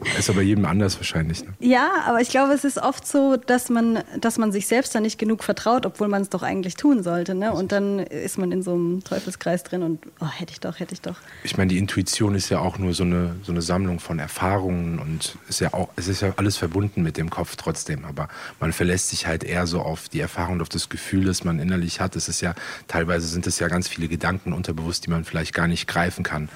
ist 0.18 0.30
aber 0.30 0.42
jedem 0.42 0.64
anders 0.64 0.96
wahrscheinlich. 0.96 1.44
Ne? 1.44 1.52
Ja, 1.60 1.90
aber 2.06 2.20
ich 2.20 2.30
glaube, 2.30 2.52
es 2.52 2.64
ist 2.64 2.78
oft 2.78 3.06
so, 3.06 3.36
dass 3.36 3.68
man, 3.68 4.02
dass 4.18 4.38
man 4.38 4.50
sich 4.50 4.66
selbst 4.66 4.94
dann 4.94 5.02
nicht 5.02 5.18
genug 5.18 5.44
vertraut, 5.44 5.84
obwohl 5.84 6.08
man 6.08 6.22
es 6.22 6.30
doch 6.30 6.42
eigentlich 6.42 6.74
tun 6.76 7.02
sollte. 7.02 7.34
Ne? 7.34 7.52
Und 7.52 7.72
dann 7.72 7.98
ist 7.98 8.38
man 8.38 8.50
in 8.50 8.62
so 8.62 8.72
einem 8.72 9.04
Teufelskreis 9.04 9.62
drin 9.62 9.82
und 9.82 10.00
oh, 10.20 10.26
hätte 10.26 10.52
ich 10.52 10.60
doch, 10.60 10.80
hätte 10.80 10.94
ich 10.94 11.02
doch. 11.02 11.16
Ich 11.44 11.56
meine, 11.56 11.68
die 11.68 11.78
Intuition 11.78 12.34
ist 12.34 12.48
ja 12.48 12.60
auch 12.60 12.78
nur 12.78 12.94
so 12.94 13.04
eine, 13.04 13.36
so 13.42 13.52
eine 13.52 13.62
Sammlung 13.62 14.00
von 14.00 14.18
Erfahrungen 14.18 14.98
und 14.98 15.36
ist 15.48 15.60
ja 15.60 15.74
auch, 15.74 15.90
es 15.96 16.08
ist 16.08 16.22
ja 16.22 16.32
alles 16.36 16.56
verbunden 16.56 17.02
mit 17.02 17.16
dem 17.18 17.30
Kopf 17.30 17.56
trotzdem. 17.56 18.04
Aber 18.04 18.28
man 18.58 18.72
verlässt 18.72 19.08
sich 19.08 19.26
halt 19.26 19.44
eher 19.44 19.66
so 19.66 19.80
auf 19.80 20.08
die 20.08 20.20
Erfahrung 20.20 20.54
und 20.54 20.62
auf 20.62 20.68
das 20.68 20.88
Gefühl, 20.88 21.24
das 21.24 21.44
man 21.44 21.58
innerlich 21.58 22.00
hat. 22.00 22.16
Es 22.16 22.28
ist 22.28 22.40
ja, 22.40 22.54
teilweise 22.88 23.26
sind 23.26 23.46
es 23.46 23.58
ja 23.58 23.68
ganz 23.68 23.88
viele 23.88 24.08
Gedanken 24.08 24.52
unterbewusst, 24.52 25.06
die 25.06 25.10
man 25.10 25.24
vielleicht 25.24 25.54
gar 25.54 25.68
nicht 25.68 25.86
greifen 25.86 26.22
kann 26.22 26.48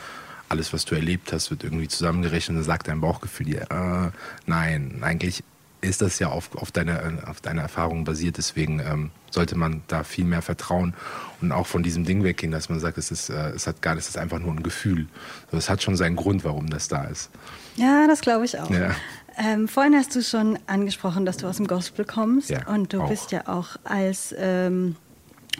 alles, 0.48 0.72
was 0.72 0.84
du 0.84 0.94
erlebt 0.94 1.32
hast, 1.32 1.50
wird 1.50 1.64
irgendwie 1.64 1.88
zusammengerechnet 1.88 2.56
und 2.58 2.64
sagt 2.64 2.88
dein 2.88 3.00
Bauchgefühl 3.00 3.46
dir, 3.46 3.62
äh, 3.70 4.10
nein, 4.46 4.98
eigentlich 5.02 5.42
ist 5.80 6.02
das 6.02 6.18
ja 6.18 6.28
auf, 6.28 6.54
auf, 6.56 6.72
deine, 6.72 7.22
auf 7.26 7.40
deine 7.40 7.60
Erfahrung 7.60 8.04
basiert. 8.04 8.38
Deswegen 8.38 8.80
ähm, 8.80 9.10
sollte 9.30 9.56
man 9.56 9.82
da 9.88 10.04
viel 10.04 10.24
mehr 10.24 10.42
vertrauen 10.42 10.94
und 11.40 11.52
auch 11.52 11.66
von 11.66 11.82
diesem 11.82 12.04
Ding 12.04 12.24
weggehen, 12.24 12.50
dass 12.50 12.68
man 12.68 12.80
sagt, 12.80 12.98
es 12.98 13.10
ist, 13.10 13.28
äh, 13.28 13.50
es 13.50 13.66
hat 13.66 13.82
gar, 13.82 13.96
es 13.96 14.08
ist 14.08 14.18
einfach 14.18 14.38
nur 14.38 14.52
ein 14.52 14.62
Gefühl. 14.62 15.06
So, 15.50 15.56
es 15.56 15.68
hat 15.68 15.82
schon 15.82 15.96
seinen 15.96 16.16
Grund, 16.16 16.44
warum 16.44 16.68
das 16.70 16.88
da 16.88 17.04
ist. 17.04 17.30
Ja, 17.76 18.06
das 18.06 18.20
glaube 18.20 18.44
ich 18.44 18.58
auch. 18.58 18.70
Ja. 18.70 18.94
Ähm, 19.38 19.68
vorhin 19.68 19.94
hast 19.94 20.14
du 20.16 20.22
schon 20.22 20.58
angesprochen, 20.66 21.26
dass 21.26 21.36
du 21.36 21.46
aus 21.46 21.58
dem 21.58 21.66
Gospel 21.66 22.04
kommst 22.04 22.48
ja, 22.48 22.66
und 22.68 22.92
du 22.92 23.02
auch. 23.02 23.08
bist 23.08 23.32
ja 23.32 23.46
auch 23.46 23.76
als 23.84 24.34
ähm, 24.38 24.96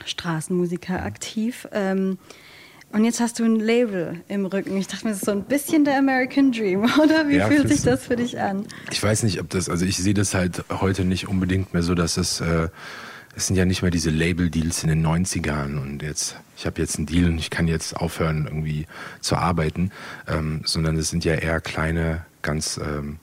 Straßenmusiker 0.05 1.02
aktiv. 1.02 1.69
Und 2.93 3.05
jetzt 3.05 3.21
hast 3.21 3.38
du 3.38 3.45
ein 3.45 3.57
Label 3.57 4.21
im 4.28 4.47
Rücken. 4.47 4.76
Ich 4.76 4.87
dachte 4.87 5.05
mir, 5.05 5.11
das 5.11 5.21
ist 5.21 5.26
so 5.26 5.33
ein 5.33 5.45
bisschen 5.45 5.85
der 5.85 5.99
American 5.99 6.52
Dream, 6.52 6.85
oder? 7.02 7.28
Wie 7.28 7.37
ja, 7.37 7.49
fühlt 7.49 7.69
sich 7.69 7.83
das 7.83 8.07
für 8.07 8.16
dich 8.16 8.40
an? 8.40 8.66
Ich 8.90 9.02
weiß 9.02 9.23
nicht, 9.25 9.40
ob 9.40 9.50
das, 9.50 9.69
also 9.69 9.85
ich 9.85 9.97
sehe 9.97 10.14
das 10.14 10.35
halt 10.35 10.64
heute 10.71 11.05
nicht 11.05 11.28
unbedingt 11.28 11.75
mehr 11.75 11.83
so, 11.83 11.95
dass 11.95 12.16
es 12.16 12.40
äh, 12.40 12.69
es 13.37 13.47
sind 13.47 13.57
ja 13.57 13.66
nicht 13.66 13.83
mehr 13.83 13.90
diese 13.90 14.09
Label-Deals 14.09 14.83
in 14.83 14.88
den 14.88 15.07
90ern 15.07 15.78
und 15.78 16.02
jetzt, 16.02 16.37
ich 16.57 16.64
habe 16.64 16.81
jetzt 16.81 16.97
einen 16.97 17.05
Deal 17.05 17.26
und 17.26 17.38
ich 17.38 17.50
kann 17.50 17.69
jetzt 17.69 17.95
aufhören, 17.95 18.47
irgendwie 18.47 18.87
zu 19.21 19.37
arbeiten, 19.37 19.93
ähm, 20.26 20.62
sondern 20.64 20.97
es 20.97 21.11
sind 21.11 21.23
ja 21.25 21.35
eher 21.35 21.61
kleine, 21.61 22.25
ganz, 22.40 22.78
ähm, 22.78 23.19
ganz 23.19 23.21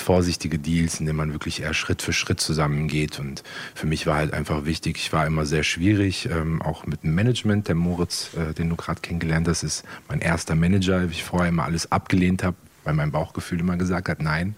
vorsichtige 0.00 0.58
Deals, 0.58 1.00
in 1.00 1.06
denen 1.06 1.18
man 1.18 1.32
wirklich 1.32 1.62
eher 1.62 1.74
Schritt 1.74 2.02
für 2.02 2.12
Schritt 2.12 2.40
zusammengeht. 2.40 3.18
Und 3.18 3.42
für 3.74 3.86
mich 3.86 4.06
war 4.06 4.16
halt 4.16 4.32
einfach 4.32 4.64
wichtig, 4.64 4.96
ich 4.96 5.12
war 5.12 5.26
immer 5.26 5.46
sehr 5.46 5.62
schwierig, 5.62 6.28
ähm, 6.30 6.62
auch 6.62 6.86
mit 6.86 7.02
dem 7.02 7.14
Management. 7.14 7.68
Der 7.68 7.74
Moritz, 7.74 8.30
äh, 8.34 8.54
den 8.54 8.68
du 8.68 8.76
gerade 8.76 9.00
kennengelernt 9.00 9.48
hast, 9.48 9.62
ist 9.62 9.84
mein 10.08 10.20
erster 10.20 10.54
Manager, 10.54 11.08
wie 11.08 11.12
ich 11.12 11.24
vorher 11.24 11.48
immer 11.48 11.64
alles 11.64 11.90
abgelehnt 11.90 12.42
habe, 12.42 12.56
weil 12.84 12.94
mein 12.94 13.12
Bauchgefühl 13.12 13.60
immer 13.60 13.76
gesagt 13.76 14.08
hat, 14.08 14.22
nein. 14.22 14.56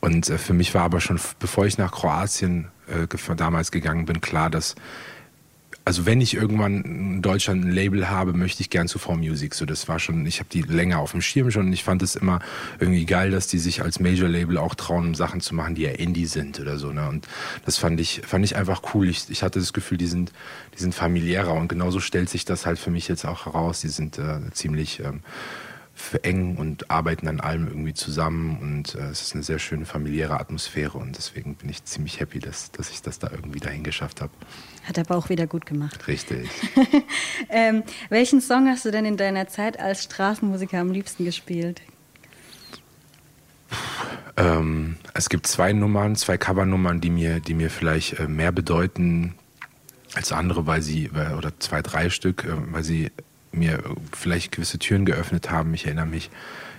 Und 0.00 0.28
äh, 0.28 0.38
für 0.38 0.52
mich 0.52 0.74
war 0.74 0.82
aber 0.82 1.00
schon, 1.00 1.18
bevor 1.38 1.66
ich 1.66 1.78
nach 1.78 1.92
Kroatien 1.92 2.68
äh, 2.86 3.06
damals 3.36 3.70
gegangen 3.70 4.04
bin, 4.04 4.20
klar, 4.20 4.50
dass 4.50 4.74
also 5.86 6.06
wenn 6.06 6.20
ich 6.22 6.34
irgendwann 6.34 6.82
in 6.82 7.22
Deutschland 7.22 7.64
ein 7.64 7.70
Label 7.70 8.08
habe, 8.08 8.32
möchte 8.32 8.62
ich 8.62 8.70
gern 8.70 8.88
zu 8.88 8.98
4Music. 8.98 9.54
So, 9.54 9.66
das 9.66 9.86
war 9.86 9.98
schon, 9.98 10.24
ich 10.24 10.38
habe 10.38 10.48
die 10.50 10.62
länger 10.62 10.98
auf 10.98 11.12
dem 11.12 11.20
Schirm 11.20 11.50
schon 11.50 11.66
und 11.66 11.72
ich 11.74 11.84
fand 11.84 12.02
es 12.02 12.16
immer 12.16 12.40
irgendwie 12.80 13.04
geil, 13.04 13.30
dass 13.30 13.48
die 13.48 13.58
sich 13.58 13.82
als 13.82 14.00
Major-Label 14.00 14.56
auch 14.56 14.74
trauen, 14.74 15.14
Sachen 15.14 15.42
zu 15.42 15.54
machen, 15.54 15.74
die 15.74 15.82
ja 15.82 15.90
Indie 15.90 16.24
sind 16.24 16.58
oder 16.58 16.78
so. 16.78 16.90
Ne? 16.92 17.06
Und 17.08 17.28
das 17.66 17.76
fand 17.76 18.00
ich, 18.00 18.22
fand 18.24 18.44
ich 18.46 18.56
einfach 18.56 18.94
cool. 18.94 19.08
Ich, 19.10 19.28
ich 19.28 19.42
hatte 19.42 19.58
das 19.58 19.74
Gefühl, 19.74 19.98
die 19.98 20.06
sind, 20.06 20.32
die 20.74 20.80
sind 20.80 20.94
familiärer 20.94 21.52
und 21.52 21.68
genauso 21.68 22.00
stellt 22.00 22.30
sich 22.30 22.46
das 22.46 22.64
halt 22.64 22.78
für 22.78 22.90
mich 22.90 23.06
jetzt 23.08 23.26
auch 23.26 23.44
heraus. 23.44 23.82
Die 23.82 23.88
sind 23.88 24.18
äh, 24.18 24.40
ziemlich 24.52 25.00
ähm, 25.00 25.20
eng 26.22 26.56
und 26.56 26.90
arbeiten 26.90 27.28
an 27.28 27.40
allem 27.40 27.66
irgendwie 27.68 27.94
zusammen 27.94 28.58
und 28.60 28.94
äh, 28.94 29.08
es 29.10 29.22
ist 29.22 29.34
eine 29.34 29.42
sehr 29.42 29.58
schöne 29.58 29.84
familiäre 29.84 30.38
Atmosphäre 30.38 30.98
und 30.98 31.16
deswegen 31.16 31.54
bin 31.54 31.68
ich 31.68 31.84
ziemlich 31.84 32.20
happy, 32.20 32.38
dass, 32.38 32.70
dass 32.72 32.90
ich 32.90 33.02
das 33.02 33.18
da 33.18 33.30
irgendwie 33.30 33.60
dahin 33.60 33.84
geschafft 33.84 34.20
habe. 34.20 34.32
Hat 34.84 34.96
der 34.96 35.04
Bauch 35.04 35.28
wieder 35.28 35.46
gut 35.46 35.66
gemacht. 35.66 36.06
Richtig. 36.06 36.48
ähm, 37.48 37.82
welchen 38.10 38.40
Song 38.40 38.68
hast 38.68 38.84
du 38.84 38.90
denn 38.90 39.04
in 39.04 39.16
deiner 39.16 39.48
Zeit 39.48 39.78
als 39.78 40.02
Straßenmusiker 40.04 40.78
am 40.78 40.90
liebsten 40.90 41.24
gespielt? 41.24 41.80
Ähm, 44.36 44.96
es 45.14 45.28
gibt 45.28 45.46
zwei 45.46 45.72
Nummern, 45.72 46.16
zwei 46.16 46.38
Covernummern, 46.38 47.00
die 47.00 47.10
mir, 47.10 47.40
die 47.40 47.54
mir 47.54 47.70
vielleicht 47.70 48.18
äh, 48.18 48.28
mehr 48.28 48.52
bedeuten 48.52 49.34
als 50.14 50.32
andere, 50.32 50.66
weil 50.66 50.82
sie, 50.82 51.06
äh, 51.14 51.34
oder 51.34 51.58
zwei, 51.60 51.82
drei 51.82 52.10
Stück, 52.10 52.44
äh, 52.44 52.72
weil 52.72 52.84
sie 52.84 53.10
mir 53.56 53.82
vielleicht 54.12 54.52
gewisse 54.52 54.78
Türen 54.78 55.04
geöffnet 55.04 55.50
haben. 55.50 55.74
Ich 55.74 55.86
erinnere 55.86 56.06
mich, 56.06 56.30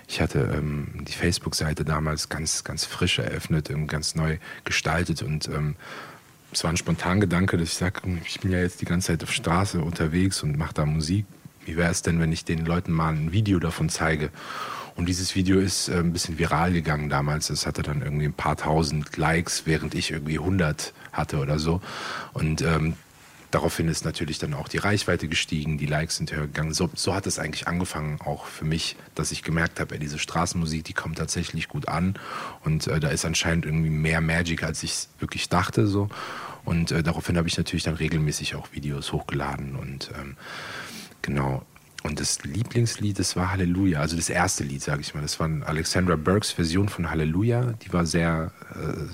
ich 0.08 0.20
hatte 0.20 0.54
ähm, 0.56 0.88
die 1.02 1.12
Facebook-Seite 1.12 1.84
damals 1.84 2.28
ganz, 2.28 2.64
ganz 2.64 2.84
frisch 2.84 3.18
eröffnet, 3.18 3.70
ganz 3.88 4.14
neu 4.14 4.38
gestaltet 4.64 5.22
und 5.22 5.48
ähm, 5.48 5.76
es 6.52 6.64
war 6.64 6.70
ein 6.70 6.76
spontan 6.76 7.20
Gedanke, 7.20 7.56
dass 7.56 7.68
ich 7.68 7.74
sage, 7.74 8.00
ich 8.24 8.40
bin 8.40 8.52
ja 8.52 8.60
jetzt 8.60 8.80
die 8.80 8.86
ganze 8.86 9.08
Zeit 9.08 9.22
auf 9.22 9.32
Straße 9.32 9.80
unterwegs 9.80 10.42
und 10.42 10.56
mache 10.56 10.74
da 10.74 10.86
Musik. 10.86 11.26
Wie 11.64 11.76
wäre 11.76 11.90
es 11.90 12.02
denn, 12.02 12.20
wenn 12.20 12.32
ich 12.32 12.44
den 12.44 12.64
Leuten 12.64 12.92
mal 12.92 13.12
ein 13.12 13.32
Video 13.32 13.58
davon 13.58 13.88
zeige? 13.88 14.30
Und 14.94 15.06
dieses 15.08 15.34
Video 15.34 15.58
ist 15.58 15.88
äh, 15.88 15.98
ein 15.98 16.12
bisschen 16.12 16.38
viral 16.38 16.72
gegangen 16.72 17.10
damals. 17.10 17.50
Es 17.50 17.66
hatte 17.66 17.82
dann 17.82 18.00
irgendwie 18.00 18.24
ein 18.24 18.32
paar 18.32 18.56
tausend 18.56 19.16
Likes, 19.16 19.66
während 19.66 19.94
ich 19.94 20.12
irgendwie 20.12 20.38
100 20.38 20.94
hatte 21.12 21.38
oder 21.38 21.58
so. 21.58 21.82
Und 22.32 22.62
ähm, 22.62 22.94
daraufhin 23.50 23.88
ist 23.88 24.04
natürlich 24.04 24.38
dann 24.38 24.54
auch 24.54 24.68
die 24.68 24.78
Reichweite 24.78 25.28
gestiegen, 25.28 25.78
die 25.78 25.86
Likes 25.86 26.16
sind 26.16 26.32
höher 26.32 26.46
gegangen. 26.46 26.74
So, 26.74 26.90
so 26.94 27.14
hat 27.14 27.26
es 27.26 27.38
eigentlich 27.38 27.68
angefangen, 27.68 28.20
auch 28.20 28.46
für 28.46 28.64
mich, 28.64 28.96
dass 29.14 29.32
ich 29.32 29.42
gemerkt 29.42 29.80
habe, 29.80 29.98
diese 29.98 30.18
Straßenmusik, 30.18 30.84
die 30.84 30.92
kommt 30.92 31.18
tatsächlich 31.18 31.68
gut 31.68 31.88
an 31.88 32.14
und 32.64 32.86
äh, 32.86 33.00
da 33.00 33.08
ist 33.08 33.24
anscheinend 33.24 33.66
irgendwie 33.66 33.90
mehr 33.90 34.20
Magic, 34.20 34.62
als 34.62 34.82
ich 34.82 35.08
wirklich 35.18 35.48
dachte. 35.48 35.86
So. 35.86 36.08
Und 36.64 36.90
äh, 36.90 37.02
daraufhin 37.02 37.36
habe 37.36 37.48
ich 37.48 37.56
natürlich 37.56 37.84
dann 37.84 37.94
regelmäßig 37.94 38.54
auch 38.54 38.72
Videos 38.72 39.12
hochgeladen 39.12 39.76
und 39.76 40.10
ähm, 40.18 40.36
genau. 41.22 41.64
Und 42.02 42.20
das 42.20 42.44
Lieblingslied, 42.44 43.18
das 43.18 43.34
war 43.34 43.50
Halleluja, 43.50 44.00
also 44.00 44.14
das 44.14 44.28
erste 44.28 44.62
Lied, 44.62 44.80
sage 44.80 45.00
ich 45.00 45.14
mal. 45.14 45.22
Das 45.22 45.40
war 45.40 45.50
Alexandra 45.64 46.14
Burks 46.14 46.52
Version 46.52 46.88
von 46.88 47.10
Halleluja. 47.10 47.72
Die 47.84 47.92
war 47.92 48.06
sehr 48.06 48.52
äh, 48.74 49.06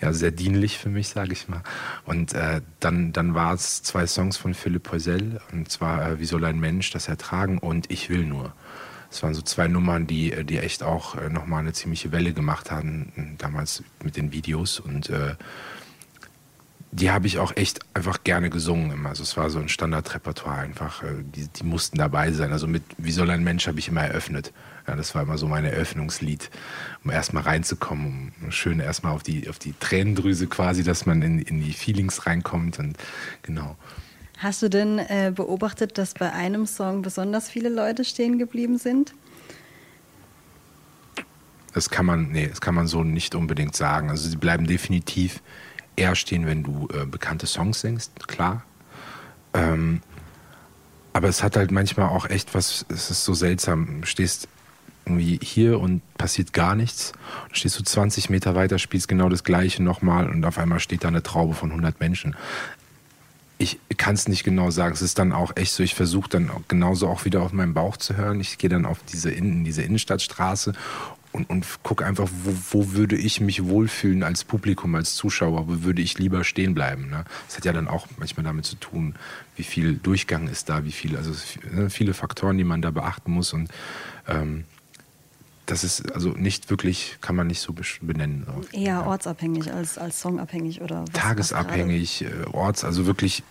ja, 0.00 0.12
sehr 0.12 0.30
dienlich 0.30 0.78
für 0.78 0.88
mich, 0.88 1.08
sage 1.08 1.32
ich 1.32 1.48
mal. 1.48 1.62
Und 2.04 2.32
äh, 2.32 2.62
dann, 2.80 3.12
dann 3.12 3.34
war 3.34 3.54
es 3.54 3.82
zwei 3.82 4.06
Songs 4.06 4.36
von 4.36 4.54
Philipp 4.54 4.84
Poisel, 4.84 5.40
und 5.52 5.70
zwar 5.70 6.12
äh, 6.12 6.20
Wie 6.20 6.24
soll 6.24 6.44
ein 6.44 6.58
Mensch 6.58 6.90
das 6.90 7.08
ertragen 7.08 7.58
und 7.58 7.90
Ich 7.90 8.08
will 8.08 8.24
nur. 8.24 8.54
Das 9.10 9.22
waren 9.24 9.34
so 9.34 9.42
zwei 9.42 9.66
Nummern, 9.66 10.06
die, 10.06 10.44
die 10.44 10.58
echt 10.58 10.82
auch 10.82 11.16
äh, 11.16 11.28
nochmal 11.28 11.60
eine 11.60 11.72
ziemliche 11.72 12.12
Welle 12.12 12.32
gemacht 12.32 12.70
haben, 12.70 13.34
damals 13.38 13.82
mit 14.02 14.16
den 14.16 14.32
Videos. 14.32 14.78
Und 14.78 15.10
äh, 15.10 15.34
die 16.92 17.10
habe 17.10 17.26
ich 17.26 17.38
auch 17.38 17.56
echt 17.56 17.80
einfach 17.94 18.24
gerne 18.24 18.50
gesungen 18.50 18.90
immer. 18.90 19.10
Also 19.10 19.22
es 19.22 19.36
war 19.36 19.48
so 19.50 19.60
ein 19.60 19.68
Standardrepertoire 19.68 20.58
einfach. 20.58 21.02
Äh, 21.02 21.22
die, 21.22 21.46
die 21.48 21.64
mussten 21.64 21.98
dabei 21.98 22.32
sein. 22.32 22.52
Also 22.52 22.66
mit 22.66 22.82
Wie 22.98 23.12
soll 23.12 23.30
ein 23.30 23.44
Mensch 23.44 23.66
habe 23.68 23.78
ich 23.78 23.88
immer 23.88 24.02
eröffnet. 24.02 24.52
Ja, 24.88 24.96
das 24.96 25.14
war 25.14 25.22
immer 25.22 25.38
so 25.38 25.46
mein 25.46 25.64
Eröffnungslied, 25.64 26.50
um 27.04 27.10
erstmal 27.10 27.44
reinzukommen, 27.44 28.32
um 28.42 28.50
schön 28.50 28.80
erstmal 28.80 29.12
auf 29.12 29.22
die, 29.22 29.48
auf 29.48 29.58
die 29.58 29.74
Tränendrüse 29.78 30.48
quasi, 30.48 30.82
dass 30.82 31.06
man 31.06 31.22
in, 31.22 31.38
in 31.38 31.62
die 31.62 31.72
Feelings 31.72 32.26
reinkommt 32.26 32.78
und 32.78 32.96
genau. 33.42 33.76
Hast 34.38 34.62
du 34.62 34.70
denn 34.70 34.98
äh, 34.98 35.32
beobachtet, 35.34 35.98
dass 35.98 36.14
bei 36.14 36.32
einem 36.32 36.66
Song 36.66 37.02
besonders 37.02 37.48
viele 37.48 37.68
Leute 37.68 38.04
stehen 38.04 38.38
geblieben 38.38 38.78
sind? 38.78 39.14
Das 41.72 41.90
kann 41.90 42.06
man, 42.06 42.32
nee, 42.32 42.48
das 42.48 42.60
kann 42.60 42.74
man 42.74 42.86
so 42.86 43.04
nicht 43.04 43.34
unbedingt 43.34 43.76
sagen. 43.76 44.10
Also 44.10 44.28
sie 44.28 44.36
bleiben 44.36 44.66
definitiv 44.66 45.40
eher 46.00 46.16
stehen, 46.16 46.46
wenn 46.46 46.62
du 46.62 46.88
äh, 46.92 47.04
bekannte 47.04 47.46
Songs 47.46 47.80
singst, 47.80 48.26
klar. 48.26 48.64
Ähm, 49.52 50.00
aber 51.12 51.28
es 51.28 51.42
hat 51.42 51.56
halt 51.56 51.70
manchmal 51.70 52.08
auch 52.08 52.28
echt 52.28 52.54
was, 52.54 52.86
es 52.88 53.10
ist 53.10 53.24
so 53.24 53.34
seltsam. 53.34 54.00
Du 54.00 54.06
stehst 54.06 54.48
irgendwie 55.04 55.38
hier 55.42 55.80
und 55.80 56.02
passiert 56.16 56.52
gar 56.52 56.74
nichts. 56.74 57.12
Dann 57.46 57.54
stehst 57.54 57.78
du 57.78 57.82
20 57.82 58.30
Meter 58.30 58.54
weiter, 58.54 58.78
spielst 58.78 59.08
genau 59.08 59.28
das 59.28 59.44
Gleiche 59.44 59.82
nochmal 59.82 60.28
und 60.30 60.44
auf 60.44 60.58
einmal 60.58 60.80
steht 60.80 61.04
da 61.04 61.08
eine 61.08 61.22
Traube 61.22 61.54
von 61.54 61.70
100 61.70 62.00
Menschen. 62.00 62.36
Ich 63.58 63.78
kann 63.98 64.14
es 64.14 64.26
nicht 64.26 64.44
genau 64.44 64.70
sagen. 64.70 64.94
Es 64.94 65.02
ist 65.02 65.18
dann 65.18 65.32
auch 65.32 65.56
echt 65.56 65.72
so, 65.72 65.82
ich 65.82 65.94
versuche 65.94 66.30
dann 66.30 66.50
genauso 66.68 67.08
auch 67.08 67.26
wieder 67.26 67.42
auf 67.42 67.52
meinen 67.52 67.74
Bauch 67.74 67.98
zu 67.98 68.16
hören. 68.16 68.40
Ich 68.40 68.56
gehe 68.56 68.70
dann 68.70 68.86
auf 68.86 69.00
diese, 69.12 69.30
in, 69.30 69.64
diese 69.64 69.82
Innenstadtstraße 69.82 70.72
und, 71.32 71.48
und 71.48 71.66
gucke 71.82 72.04
einfach, 72.04 72.28
wo, 72.44 72.54
wo 72.70 72.92
würde 72.92 73.16
ich 73.16 73.40
mich 73.40 73.64
wohlfühlen 73.64 74.22
als 74.22 74.44
Publikum, 74.44 74.94
als 74.94 75.14
Zuschauer, 75.14 75.68
wo 75.68 75.82
würde 75.84 76.02
ich 76.02 76.18
lieber 76.18 76.44
stehen 76.44 76.74
bleiben. 76.74 77.08
Ne? 77.08 77.24
Das 77.46 77.56
hat 77.56 77.64
ja 77.64 77.72
dann 77.72 77.88
auch 77.88 78.06
manchmal 78.18 78.44
damit 78.44 78.64
zu 78.64 78.76
tun, 78.76 79.14
wie 79.56 79.62
viel 79.62 79.94
Durchgang 79.94 80.48
ist 80.48 80.68
da, 80.68 80.84
wie 80.84 80.92
viel, 80.92 81.16
also 81.16 81.32
ne, 81.72 81.90
viele 81.90 82.14
Faktoren, 82.14 82.58
die 82.58 82.64
man 82.64 82.82
da 82.82 82.90
beachten 82.90 83.30
muss 83.30 83.52
und 83.52 83.70
ähm, 84.26 84.64
das 85.66 85.84
ist 85.84 86.12
also 86.12 86.30
nicht 86.30 86.68
wirklich, 86.70 87.18
kann 87.20 87.36
man 87.36 87.46
nicht 87.46 87.60
so 87.60 87.72
benennen. 88.00 88.44
Eher 88.72 89.06
ortsabhängig 89.06 89.72
als, 89.72 89.98
als 89.98 90.20
songabhängig 90.20 90.80
oder 90.80 91.02
was? 91.02 91.10
Tagesabhängig, 91.10 92.24
äh, 92.24 92.44
orts, 92.50 92.84
also 92.84 93.06
wirklich 93.06 93.44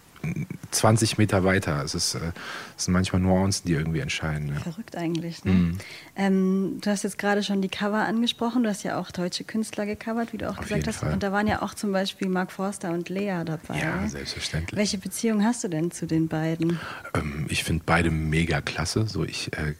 20 0.71 1.17
Meter 1.17 1.43
weiter. 1.43 1.83
Es, 1.83 1.95
ist, 1.95 2.15
äh, 2.15 2.31
es 2.77 2.85
sind 2.85 2.93
manchmal 2.93 3.21
Nuancen, 3.21 3.65
die 3.67 3.73
irgendwie 3.73 3.99
entscheiden. 3.99 4.49
Ja. 4.49 4.59
Verrückt 4.59 4.95
eigentlich. 4.95 5.43
Ne? 5.45 5.51
Mhm. 5.51 5.77
Ähm, 6.15 6.77
du 6.81 6.89
hast 6.89 7.03
jetzt 7.03 7.17
gerade 7.17 7.43
schon 7.43 7.61
die 7.61 7.69
Cover 7.69 8.05
angesprochen. 8.05 8.63
Du 8.63 8.69
hast 8.69 8.83
ja 8.83 8.99
auch 8.99 9.11
deutsche 9.11 9.43
Künstler 9.43 9.85
gecovert, 9.85 10.33
wie 10.33 10.37
du 10.37 10.49
auch 10.49 10.57
Auf 10.57 10.67
gesagt 10.67 10.87
hast. 10.87 10.97
Fall. 10.97 11.13
Und 11.13 11.23
da 11.23 11.31
waren 11.31 11.47
ja 11.47 11.61
auch 11.61 11.73
zum 11.73 11.91
Beispiel 11.91 12.29
Mark 12.29 12.51
Forster 12.51 12.91
und 12.91 13.09
Lea 13.09 13.43
dabei. 13.45 13.79
Ja, 13.79 14.07
selbstverständlich. 14.07 14.77
Welche 14.77 14.97
Beziehung 14.97 15.43
hast 15.43 15.63
du 15.63 15.67
denn 15.67 15.91
zu 15.91 16.05
den 16.05 16.27
beiden? 16.27 16.79
Ähm, 17.13 17.45
ich 17.49 17.63
finde 17.63 17.83
beide 17.85 18.11
mega 18.11 18.61
klasse. 18.61 19.07
So, 19.07 19.23
ich 19.23 19.51
äh, 19.53 19.73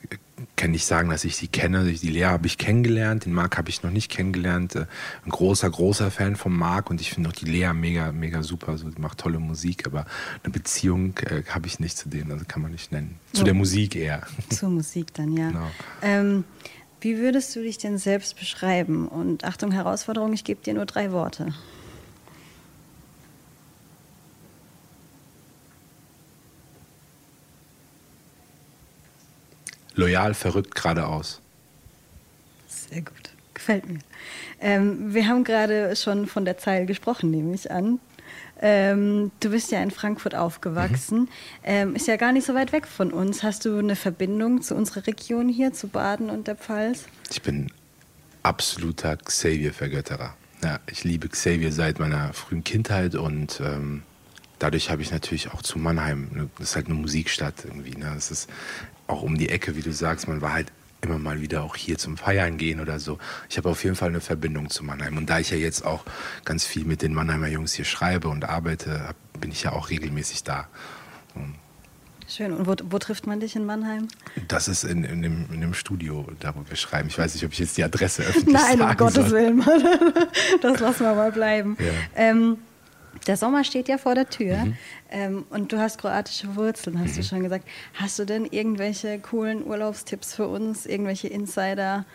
kann 0.60 0.72
nicht 0.72 0.86
sagen, 0.86 1.10
dass 1.10 1.24
ich 1.24 1.38
sie 1.38 1.48
kenne. 1.48 1.86
Die 1.86 2.10
Lea 2.10 2.26
habe 2.26 2.46
ich 2.46 2.58
kennengelernt, 2.58 3.26
den 3.26 3.32
Marc 3.32 3.58
habe 3.58 3.70
ich 3.70 3.82
noch 3.82 3.92
nicht 3.92 4.12
kennengelernt. 4.12 4.76
Äh, 4.76 4.86
ein 5.26 5.30
großer, 5.30 5.70
großer 5.70 6.12
Fan 6.12 6.36
von 6.36 6.52
Marc 6.54 6.90
und 6.90 7.00
ich 7.00 7.12
finde 7.14 7.30
auch 7.30 7.34
die 7.34 7.46
Lea 7.46 7.72
mega, 7.74 8.12
mega 8.12 8.44
super. 8.44 8.78
So, 8.78 8.90
die 8.90 9.02
macht 9.02 9.20
tolle 9.20 9.40
Musik, 9.40 9.88
aber 9.88 10.06
eine 10.44 10.52
Beziehung 10.52 11.18
äh, 11.20 11.44
habe 11.48 11.68
ich 11.68 11.80
nicht 11.80 11.98
zu 11.98 12.10
denen, 12.10 12.32
also 12.32 12.44
kann 12.46 12.62
man 12.62 12.72
nicht 12.72 12.92
nennen. 12.92 13.20
Zu 13.32 13.44
oh. 13.44 13.46
der 13.46 13.54
Musik 13.54 13.96
eher. 13.96 14.24
Zur 14.50 14.70
Musik 14.70 15.14
dann, 15.14 15.36
ja. 15.38 15.48
Genau. 15.48 15.72
Ähm, 16.02 16.44
wie 17.00 17.18
würdest 17.18 17.56
du 17.56 17.62
dich 17.62 17.78
denn 17.78 17.98
selbst 17.98 18.38
beschreiben? 18.38 19.08
Und 19.08 19.46
Achtung, 19.46 19.72
Herausforderung, 19.72 20.34
ich 20.34 20.44
gebe 20.44 20.62
dir 20.62 20.74
nur 20.74 20.86
drei 20.86 21.14
Worte. 21.14 21.54
Loyal, 30.00 30.34
verrückt, 30.34 30.76
geradeaus. 30.76 31.42
Sehr 32.68 33.02
gut, 33.02 33.32
gefällt 33.54 33.88
mir. 33.88 34.00
Ähm, 34.62 35.14
wir 35.14 35.28
haben 35.28 35.44
gerade 35.44 35.96
schon 35.96 36.26
von 36.26 36.46
der 36.46 36.58
Zeil 36.58 36.86
gesprochen, 36.86 37.30
nehme 37.32 37.54
ich 37.54 37.70
an. 37.70 38.00
Ähm, 38.62 39.32
du 39.42 39.50
bist 39.50 39.72
ja 39.72 39.82
in 39.84 39.92
Frankfurt 39.92 40.36
aufgewachsen, 40.36 41.22
mhm. 41.22 41.28
ähm, 41.64 41.96
ist 41.96 42.08
ja 42.08 42.16
gar 42.16 42.32
nicht 42.32 42.46
so 42.46 42.54
weit 42.54 42.72
weg 42.72 42.88
von 42.88 43.12
uns. 43.12 43.44
Hast 43.44 43.66
du 43.66 43.78
eine 43.78 43.96
Verbindung 43.96 44.62
zu 44.62 44.76
unserer 44.76 45.06
Region 45.06 45.50
hier, 45.50 45.74
zu 45.74 45.88
Baden 45.88 46.30
und 46.30 46.48
der 46.48 46.56
Pfalz? 46.56 47.06
Ich 47.30 47.42
bin 47.42 47.72
absoluter 48.44 49.18
Xavier-Vergötterer. 49.18 50.36
Ja, 50.64 50.80
ich 50.90 51.04
liebe 51.04 51.28
Xavier 51.30 51.72
seit 51.72 52.00
meiner 52.00 52.34
frühen 52.34 52.64
Kindheit 52.64 53.16
und 53.16 53.62
ähm, 53.62 54.04
dadurch 54.60 54.90
habe 54.92 55.02
ich 55.02 55.12
natürlich 55.12 55.52
auch 55.52 55.62
zu 55.62 55.80
Mannheim, 55.80 56.30
ne, 56.32 56.50
das 56.58 56.70
ist 56.70 56.76
halt 56.76 56.88
eine 56.88 56.96
Musikstadt 56.96 57.66
irgendwie. 57.66 57.96
Ne? 57.96 58.12
Das 58.14 58.32
ist 58.32 58.50
auch 59.08 59.24
um 59.24 59.38
die 59.38 59.50
Ecke, 59.50 59.76
wie 59.76 59.82
du 59.82 59.92
sagst, 59.92 60.28
man 60.28 60.42
war 60.42 60.54
halt 60.54 60.72
immer 61.02 61.18
mal 61.18 61.42
wieder 61.42 61.64
auch 61.64 61.76
hier 61.76 61.98
zum 61.98 62.18
Feiern 62.18 62.58
gehen 62.58 62.80
oder 62.82 63.00
so. 63.00 63.18
Ich 63.50 63.58
habe 63.58 63.70
auf 63.70 63.84
jeden 63.84 63.96
Fall 63.96 64.10
eine 64.10 64.22
Verbindung 64.22 64.70
zu 64.70 64.84
Mannheim. 64.84 65.18
Und 65.18 65.30
da 65.30 65.40
ich 65.40 65.50
ja 65.50 65.58
jetzt 65.58 65.86
auch 65.86 66.04
ganz 66.44 66.66
viel 66.66 66.84
mit 66.84 67.02
den 67.02 67.14
Mannheimer 67.14 67.48
Jungs 67.48 67.74
hier 67.74 67.86
schreibe 67.86 68.28
und 68.28 68.46
arbeite, 68.46 69.16
bin 69.40 69.52
ich 69.52 69.64
ja 69.64 69.72
auch 69.72 69.90
regelmäßig 69.90 70.44
da. 70.44 70.68
Und 71.36 71.56
Schön. 72.28 72.54
Und 72.54 72.68
wo, 72.68 72.76
wo, 72.92 73.00
trifft 73.00 73.26
man 73.26 73.40
dich 73.40 73.56
in 73.56 73.66
Mannheim? 73.66 74.08
Das 74.48 74.68
ist 74.68 74.84
in, 74.84 75.04
in, 75.04 75.24
dem, 75.24 75.48
in 75.52 75.62
dem 75.62 75.74
Studio, 75.74 76.28
da 76.40 76.54
wo 76.56 76.64
wir 76.70 76.76
schreiben. 76.76 77.10
Ich 77.10 77.18
weiß 77.18 77.34
nicht, 77.34 77.44
ob 77.44 77.54
ich 77.54 77.60
jetzt 77.60 77.76
die 77.76 77.84
Adresse 77.84 78.22
öffentlich 78.22 78.54
Nein, 78.54 78.80
um 78.80 78.98
Gottes 78.98 79.30
soll. 79.30 79.32
Willen. 79.32 79.64
Das 80.62 80.80
lassen 80.80 81.06
wir 81.06 81.16
mal 81.16 81.32
bleiben. 81.32 81.76
Ja. 81.80 81.86
Ähm, 82.16 82.60
der 83.28 83.38
Sommer 83.38 83.64
steht 83.64 83.88
ja 83.88 83.98
vor 83.98 84.16
der 84.16 84.30
Tür 84.30 84.58
mhm. 84.58 84.78
ähm, 85.10 85.46
und 85.50 85.72
du 85.72 85.80
hast 85.80 86.00
kroatische 86.00 86.56
Wurzeln, 86.56 87.00
hast 87.00 87.14
mhm. 87.14 87.16
du 87.18 87.24
schon 87.24 87.44
gesagt. 87.44 87.68
Hast 87.94 88.20
du 88.20 88.26
denn 88.26 88.46
irgendwelche 88.46 89.20
coolen 89.20 89.66
Urlaubstipps 89.66 90.34
für 90.34 90.48
uns, 90.48 90.86
irgendwelche 90.86 91.28
Insider? 91.28 92.06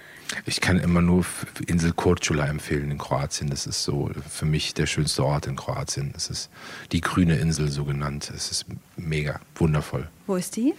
Ich 0.47 0.61
kann 0.61 0.79
immer 0.79 1.03
nur 1.03 1.25
Insel 1.67 1.93
Korčula 1.93 2.47
empfehlen 2.47 2.91
in 2.91 2.99
Kroatien. 2.99 3.51
Das 3.51 3.67
ist 3.67 3.85
so 3.85 4.11
für 4.29 4.47
mich 4.47 4.75
der 4.75 4.87
schönste 4.87 5.25
Ort 5.25 5.47
in 5.47 5.57
Kroatien. 5.57 6.13
Es 6.17 6.31
ist 6.31 6.51
die 6.93 7.01
grüne 7.01 7.37
Insel 7.37 7.71
so 7.71 7.85
genannt. 7.85 8.33
Es 8.35 8.51
ist 8.51 8.67
mega, 8.97 9.41
wundervoll. 9.57 10.09
Wo 10.27 10.37
ist 10.37 10.57
die? 10.57 10.75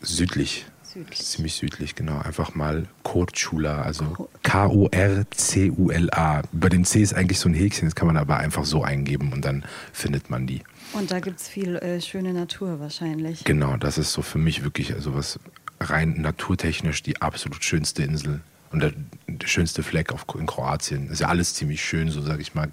Südlich. 0.00 0.66
Südlich. 0.98 1.18
Ziemlich 1.20 1.54
südlich, 1.54 1.94
genau. 1.94 2.18
Einfach 2.18 2.56
mal 2.56 2.88
Korčula, 3.04 3.82
also 3.82 4.28
K-O-R-C-U-L-A. 4.42 6.42
Bei 6.50 6.68
dem 6.68 6.84
C 6.84 7.02
ist 7.02 7.14
eigentlich 7.14 7.38
so 7.38 7.48
ein 7.48 7.54
Häkchen, 7.54 7.86
das 7.86 7.94
kann 7.94 8.08
man 8.08 8.16
aber 8.16 8.38
einfach 8.38 8.64
so 8.64 8.82
eingeben 8.82 9.32
und 9.32 9.44
dann 9.44 9.64
findet 9.92 10.28
man 10.28 10.48
die. 10.48 10.62
Und 10.94 11.12
da 11.12 11.20
gibt 11.20 11.38
es 11.38 11.46
viel 11.46 11.76
äh, 11.76 12.00
schöne 12.00 12.32
Natur 12.32 12.80
wahrscheinlich. 12.80 13.44
Genau, 13.44 13.76
das 13.76 13.96
ist 13.96 14.12
so 14.12 14.22
für 14.22 14.38
mich 14.38 14.64
wirklich 14.64 14.92
also 14.92 15.14
was 15.14 15.38
rein 15.78 16.20
naturtechnisch 16.20 17.04
die 17.04 17.22
absolut 17.22 17.62
schönste 17.62 18.02
Insel 18.02 18.40
und 18.72 18.80
der, 18.80 18.92
der, 19.28 19.46
schönste 19.46 19.84
Fleck 19.84 20.12
auf, 20.12 20.26
in 20.36 20.46
Kroatien. 20.46 21.10
Ist 21.10 21.20
ja 21.20 21.28
alles 21.28 21.54
ziemlich 21.54 21.84
schön, 21.84 22.10
so 22.10 22.22
sage 22.22 22.42
ich 22.42 22.56
mal. 22.56 22.72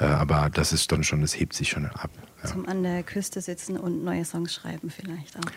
Äh, 0.00 0.04
aber 0.04 0.48
das 0.48 0.72
ist 0.72 0.90
dann 0.90 1.04
schon, 1.04 1.20
das 1.20 1.38
hebt 1.38 1.52
sich 1.52 1.68
schon 1.68 1.84
ab. 1.84 2.10
Ja. 2.42 2.48
Zum 2.48 2.66
an 2.66 2.82
der 2.82 3.02
Küste 3.02 3.42
sitzen 3.42 3.76
und 3.76 4.04
neue 4.04 4.24
Songs 4.24 4.54
schreiben 4.54 4.90
vielleicht 4.90 5.36
auch 5.36 5.50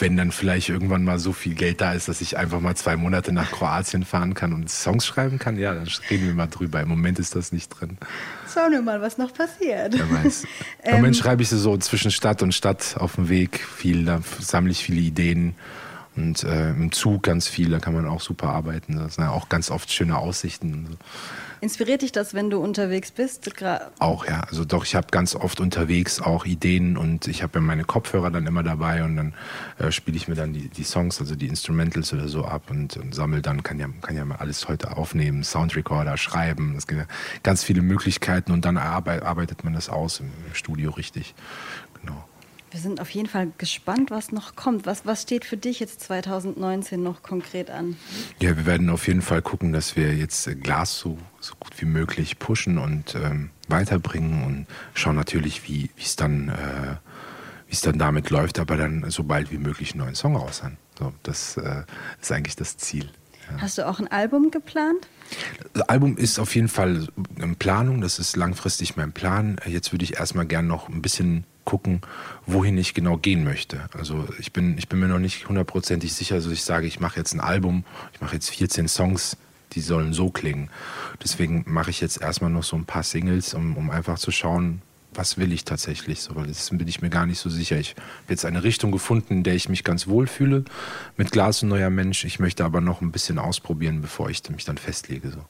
wenn 0.00 0.16
dann 0.16 0.32
vielleicht 0.32 0.68
irgendwann 0.68 1.04
mal 1.04 1.18
so 1.18 1.32
viel 1.32 1.54
Geld 1.54 1.80
da 1.80 1.92
ist, 1.92 2.08
dass 2.08 2.20
ich 2.20 2.36
einfach 2.36 2.60
mal 2.60 2.74
zwei 2.74 2.96
Monate 2.96 3.32
nach 3.32 3.50
Kroatien 3.50 4.04
fahren 4.04 4.34
kann 4.34 4.52
und 4.52 4.70
Songs 4.70 5.06
schreiben 5.06 5.38
kann, 5.38 5.58
ja, 5.58 5.74
dann 5.74 5.88
reden 6.10 6.26
wir 6.26 6.34
mal 6.34 6.46
drüber. 6.46 6.80
Im 6.80 6.88
Moment 6.88 7.18
ist 7.18 7.34
das 7.34 7.52
nicht 7.52 7.68
drin. 7.68 7.98
Schauen 8.52 8.72
wir 8.72 8.82
mal, 8.82 9.00
was 9.00 9.18
noch 9.18 9.32
passiert. 9.32 9.94
Wer 9.96 10.24
weiß. 10.24 10.44
Im 10.84 10.96
Moment 10.96 11.16
ähm, 11.16 11.22
schreibe 11.22 11.42
ich 11.42 11.48
so 11.48 11.76
zwischen 11.78 12.10
Stadt 12.10 12.42
und 12.42 12.52
Stadt 12.52 12.96
auf 12.98 13.16
dem 13.16 13.28
Weg 13.28 13.60
viel, 13.60 14.04
da 14.04 14.20
sammle 14.40 14.72
ich 14.72 14.82
viele 14.82 15.00
Ideen 15.00 15.54
und 16.16 16.44
äh, 16.44 16.70
im 16.70 16.92
Zug 16.92 17.22
ganz 17.22 17.48
viel, 17.48 17.70
da 17.70 17.78
kann 17.78 17.94
man 17.94 18.06
auch 18.06 18.20
super 18.20 18.48
arbeiten. 18.48 18.96
Das 18.96 19.14
sind 19.14 19.24
ja 19.24 19.30
auch 19.30 19.48
ganz 19.48 19.70
oft 19.70 19.92
schöne 19.92 20.16
Aussichten. 20.18 20.96
Inspiriert 21.60 22.02
dich 22.02 22.12
das, 22.12 22.34
wenn 22.34 22.50
du 22.50 22.58
unterwegs 22.58 23.10
bist? 23.10 23.50
Auch, 23.98 24.26
ja. 24.26 24.40
Also 24.40 24.64
doch, 24.64 24.84
ich 24.84 24.94
habe 24.94 25.06
ganz 25.10 25.34
oft 25.34 25.60
unterwegs 25.60 26.20
auch 26.20 26.44
Ideen 26.44 26.96
und 26.96 27.28
ich 27.28 27.42
habe 27.42 27.58
ja 27.58 27.60
meine 27.60 27.84
Kopfhörer 27.84 28.30
dann 28.30 28.46
immer 28.46 28.62
dabei 28.62 29.04
und 29.04 29.16
dann 29.16 29.34
äh, 29.78 29.90
spiele 29.90 30.16
ich 30.16 30.28
mir 30.28 30.34
dann 30.34 30.52
die, 30.52 30.68
die 30.68 30.84
Songs, 30.84 31.20
also 31.20 31.34
die 31.34 31.48
Instrumentals 31.48 32.12
oder 32.12 32.28
so 32.28 32.44
ab 32.44 32.70
und, 32.70 32.96
und 32.96 33.14
sammle 33.14 33.40
dann, 33.40 33.62
kann 33.62 33.78
ja, 33.78 33.88
kann 34.02 34.16
ja 34.16 34.24
mal 34.24 34.36
alles 34.36 34.68
heute 34.68 34.96
aufnehmen, 34.96 35.44
Soundrecorder, 35.44 36.16
schreiben. 36.16 36.74
Es 36.76 36.86
gibt 36.86 37.00
ja 37.00 37.06
ganz 37.42 37.64
viele 37.64 37.82
Möglichkeiten 37.82 38.52
und 38.52 38.64
dann 38.64 38.76
arbeitet 38.76 39.64
man 39.64 39.72
das 39.72 39.88
aus 39.88 40.20
im, 40.20 40.30
im 40.46 40.54
Studio 40.54 40.90
richtig. 40.90 41.34
Genau. 42.00 42.24
Wir 42.76 42.82
sind 42.82 43.00
auf 43.00 43.08
jeden 43.08 43.26
Fall 43.26 43.50
gespannt, 43.56 44.10
was 44.10 44.32
noch 44.32 44.54
kommt. 44.54 44.84
Was, 44.84 45.06
was 45.06 45.22
steht 45.22 45.46
für 45.46 45.56
dich 45.56 45.80
jetzt 45.80 46.02
2019 46.02 47.02
noch 47.02 47.22
konkret 47.22 47.70
an? 47.70 47.96
Ja, 48.38 48.54
wir 48.54 48.66
werden 48.66 48.90
auf 48.90 49.06
jeden 49.06 49.22
Fall 49.22 49.40
gucken, 49.40 49.72
dass 49.72 49.96
wir 49.96 50.14
jetzt 50.14 50.46
Glas 50.62 50.98
so, 50.98 51.16
so 51.40 51.54
gut 51.58 51.72
wie 51.80 51.86
möglich 51.86 52.38
pushen 52.38 52.76
und 52.76 53.14
ähm, 53.14 53.48
weiterbringen 53.68 54.44
und 54.44 54.66
schauen 54.92 55.16
natürlich, 55.16 55.66
wie 55.66 55.88
es 55.96 56.16
dann, 56.16 56.50
äh, 56.50 56.96
es 57.70 57.80
dann 57.80 57.98
damit 57.98 58.28
läuft, 58.28 58.58
aber 58.58 58.76
dann 58.76 59.08
so 59.08 59.24
bald 59.24 59.50
wie 59.50 59.56
möglich 59.56 59.92
einen 59.92 60.00
neuen 60.00 60.14
Song 60.14 60.36
raus 60.36 60.62
haben. 60.62 60.76
So, 60.98 61.14
das 61.22 61.56
äh, 61.56 61.84
ist 62.20 62.30
eigentlich 62.30 62.56
das 62.56 62.76
Ziel. 62.76 63.08
Ja. 63.50 63.62
Hast 63.62 63.78
du 63.78 63.88
auch 63.88 64.00
ein 64.00 64.08
Album 64.08 64.50
geplant? 64.50 65.08
Das 65.72 65.88
Album 65.88 66.18
ist 66.18 66.38
auf 66.38 66.54
jeden 66.54 66.68
Fall 66.68 67.08
in 67.38 67.56
Planung, 67.56 68.02
das 68.02 68.18
ist 68.18 68.36
langfristig 68.36 68.96
mein 68.96 69.12
Plan. 69.12 69.58
Jetzt 69.64 69.92
würde 69.92 70.04
ich 70.04 70.18
erstmal 70.18 70.44
gern 70.44 70.66
noch 70.66 70.90
ein 70.90 71.00
bisschen 71.00 71.46
gucken, 71.66 72.00
wohin 72.46 72.78
ich 72.78 72.94
genau 72.94 73.18
gehen 73.18 73.44
möchte. 73.44 73.90
Also 73.92 74.26
ich 74.38 74.54
bin, 74.54 74.78
ich 74.78 74.88
bin 74.88 74.98
mir 74.98 75.08
noch 75.08 75.18
nicht 75.18 75.46
hundertprozentig 75.46 76.14
sicher, 76.14 76.36
dass 76.36 76.46
ich 76.46 76.64
sage, 76.64 76.86
ich 76.86 77.00
mache 77.00 77.18
jetzt 77.18 77.34
ein 77.34 77.40
Album, 77.40 77.84
ich 78.14 78.22
mache 78.22 78.34
jetzt 78.34 78.48
14 78.48 78.88
Songs, 78.88 79.36
die 79.72 79.80
sollen 79.82 80.14
so 80.14 80.30
klingen. 80.30 80.70
Deswegen 81.22 81.64
mache 81.66 81.90
ich 81.90 82.00
jetzt 82.00 82.22
erstmal 82.22 82.50
noch 82.50 82.64
so 82.64 82.76
ein 82.76 82.86
paar 82.86 83.02
Singles, 83.02 83.52
um, 83.52 83.76
um 83.76 83.90
einfach 83.90 84.18
zu 84.18 84.30
schauen, 84.30 84.80
was 85.12 85.38
will 85.38 85.52
ich 85.52 85.64
tatsächlich 85.64 86.20
so, 86.20 86.36
weil 86.36 86.46
das 86.46 86.70
bin 86.70 86.86
ich 86.88 87.02
mir 87.02 87.10
gar 87.10 87.26
nicht 87.26 87.38
so 87.38 87.50
sicher. 87.50 87.78
Ich 87.78 87.90
habe 87.90 88.00
jetzt 88.28 88.44
eine 88.44 88.62
Richtung 88.62 88.92
gefunden, 88.92 89.34
in 89.34 89.42
der 89.42 89.54
ich 89.54 89.68
mich 89.68 89.82
ganz 89.82 90.06
wohl 90.06 90.26
fühle 90.26 90.64
mit 91.16 91.32
Glas 91.32 91.62
und 91.62 91.70
neuer 91.70 91.90
Mensch. 91.90 92.24
Ich 92.24 92.38
möchte 92.38 92.64
aber 92.64 92.80
noch 92.80 93.00
ein 93.00 93.12
bisschen 93.12 93.38
ausprobieren, 93.38 94.02
bevor 94.02 94.30
ich 94.30 94.48
mich 94.50 94.64
dann 94.64 94.78
festlege. 94.78 95.30
So 95.30 95.44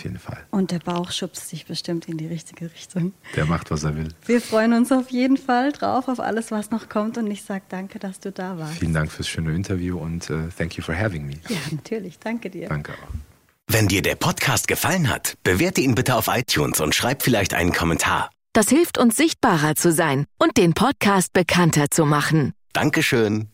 auf 0.00 0.04
jeden 0.04 0.18
Fall. 0.18 0.38
Und 0.50 0.70
der 0.70 0.78
Bauch 0.78 1.10
schubst 1.10 1.48
sich 1.48 1.66
bestimmt 1.66 2.08
in 2.08 2.16
die 2.16 2.26
richtige 2.26 2.72
Richtung. 2.72 3.12
Der 3.36 3.44
macht, 3.44 3.70
was 3.70 3.84
er 3.84 3.96
will. 3.96 4.08
Wir 4.26 4.40
freuen 4.40 4.72
uns 4.72 4.90
auf 4.92 5.10
jeden 5.10 5.36
Fall 5.36 5.72
drauf, 5.72 6.08
auf 6.08 6.20
alles, 6.20 6.50
was 6.50 6.70
noch 6.70 6.88
kommt. 6.88 7.18
Und 7.18 7.30
ich 7.30 7.42
sage 7.42 7.64
danke, 7.68 7.98
dass 7.98 8.20
du 8.20 8.32
da 8.32 8.58
warst. 8.58 8.78
Vielen 8.78 8.94
Dank 8.94 9.12
fürs 9.12 9.28
schöne 9.28 9.54
Interview 9.54 9.98
und 9.98 10.30
uh, 10.30 10.48
thank 10.56 10.76
you 10.76 10.82
for 10.82 10.96
having 10.96 11.26
me. 11.26 11.34
Ja, 11.48 11.58
natürlich. 11.70 12.18
Danke 12.18 12.50
dir. 12.50 12.68
Danke 12.68 12.92
auch. 12.92 13.14
Wenn 13.66 13.88
dir 13.88 14.02
der 14.02 14.16
Podcast 14.16 14.66
gefallen 14.66 15.08
hat, 15.08 15.34
bewerte 15.44 15.80
ihn 15.80 15.94
bitte 15.94 16.16
auf 16.16 16.28
iTunes 16.28 16.80
und 16.80 16.94
schreib 16.94 17.22
vielleicht 17.22 17.54
einen 17.54 17.72
Kommentar. 17.72 18.30
Das 18.52 18.68
hilft 18.68 18.98
uns 18.98 19.16
sichtbarer 19.16 19.76
zu 19.76 19.92
sein 19.92 20.24
und 20.38 20.56
den 20.56 20.72
Podcast 20.74 21.32
bekannter 21.32 21.86
zu 21.90 22.04
machen. 22.04 22.52
Dankeschön. 22.72 23.48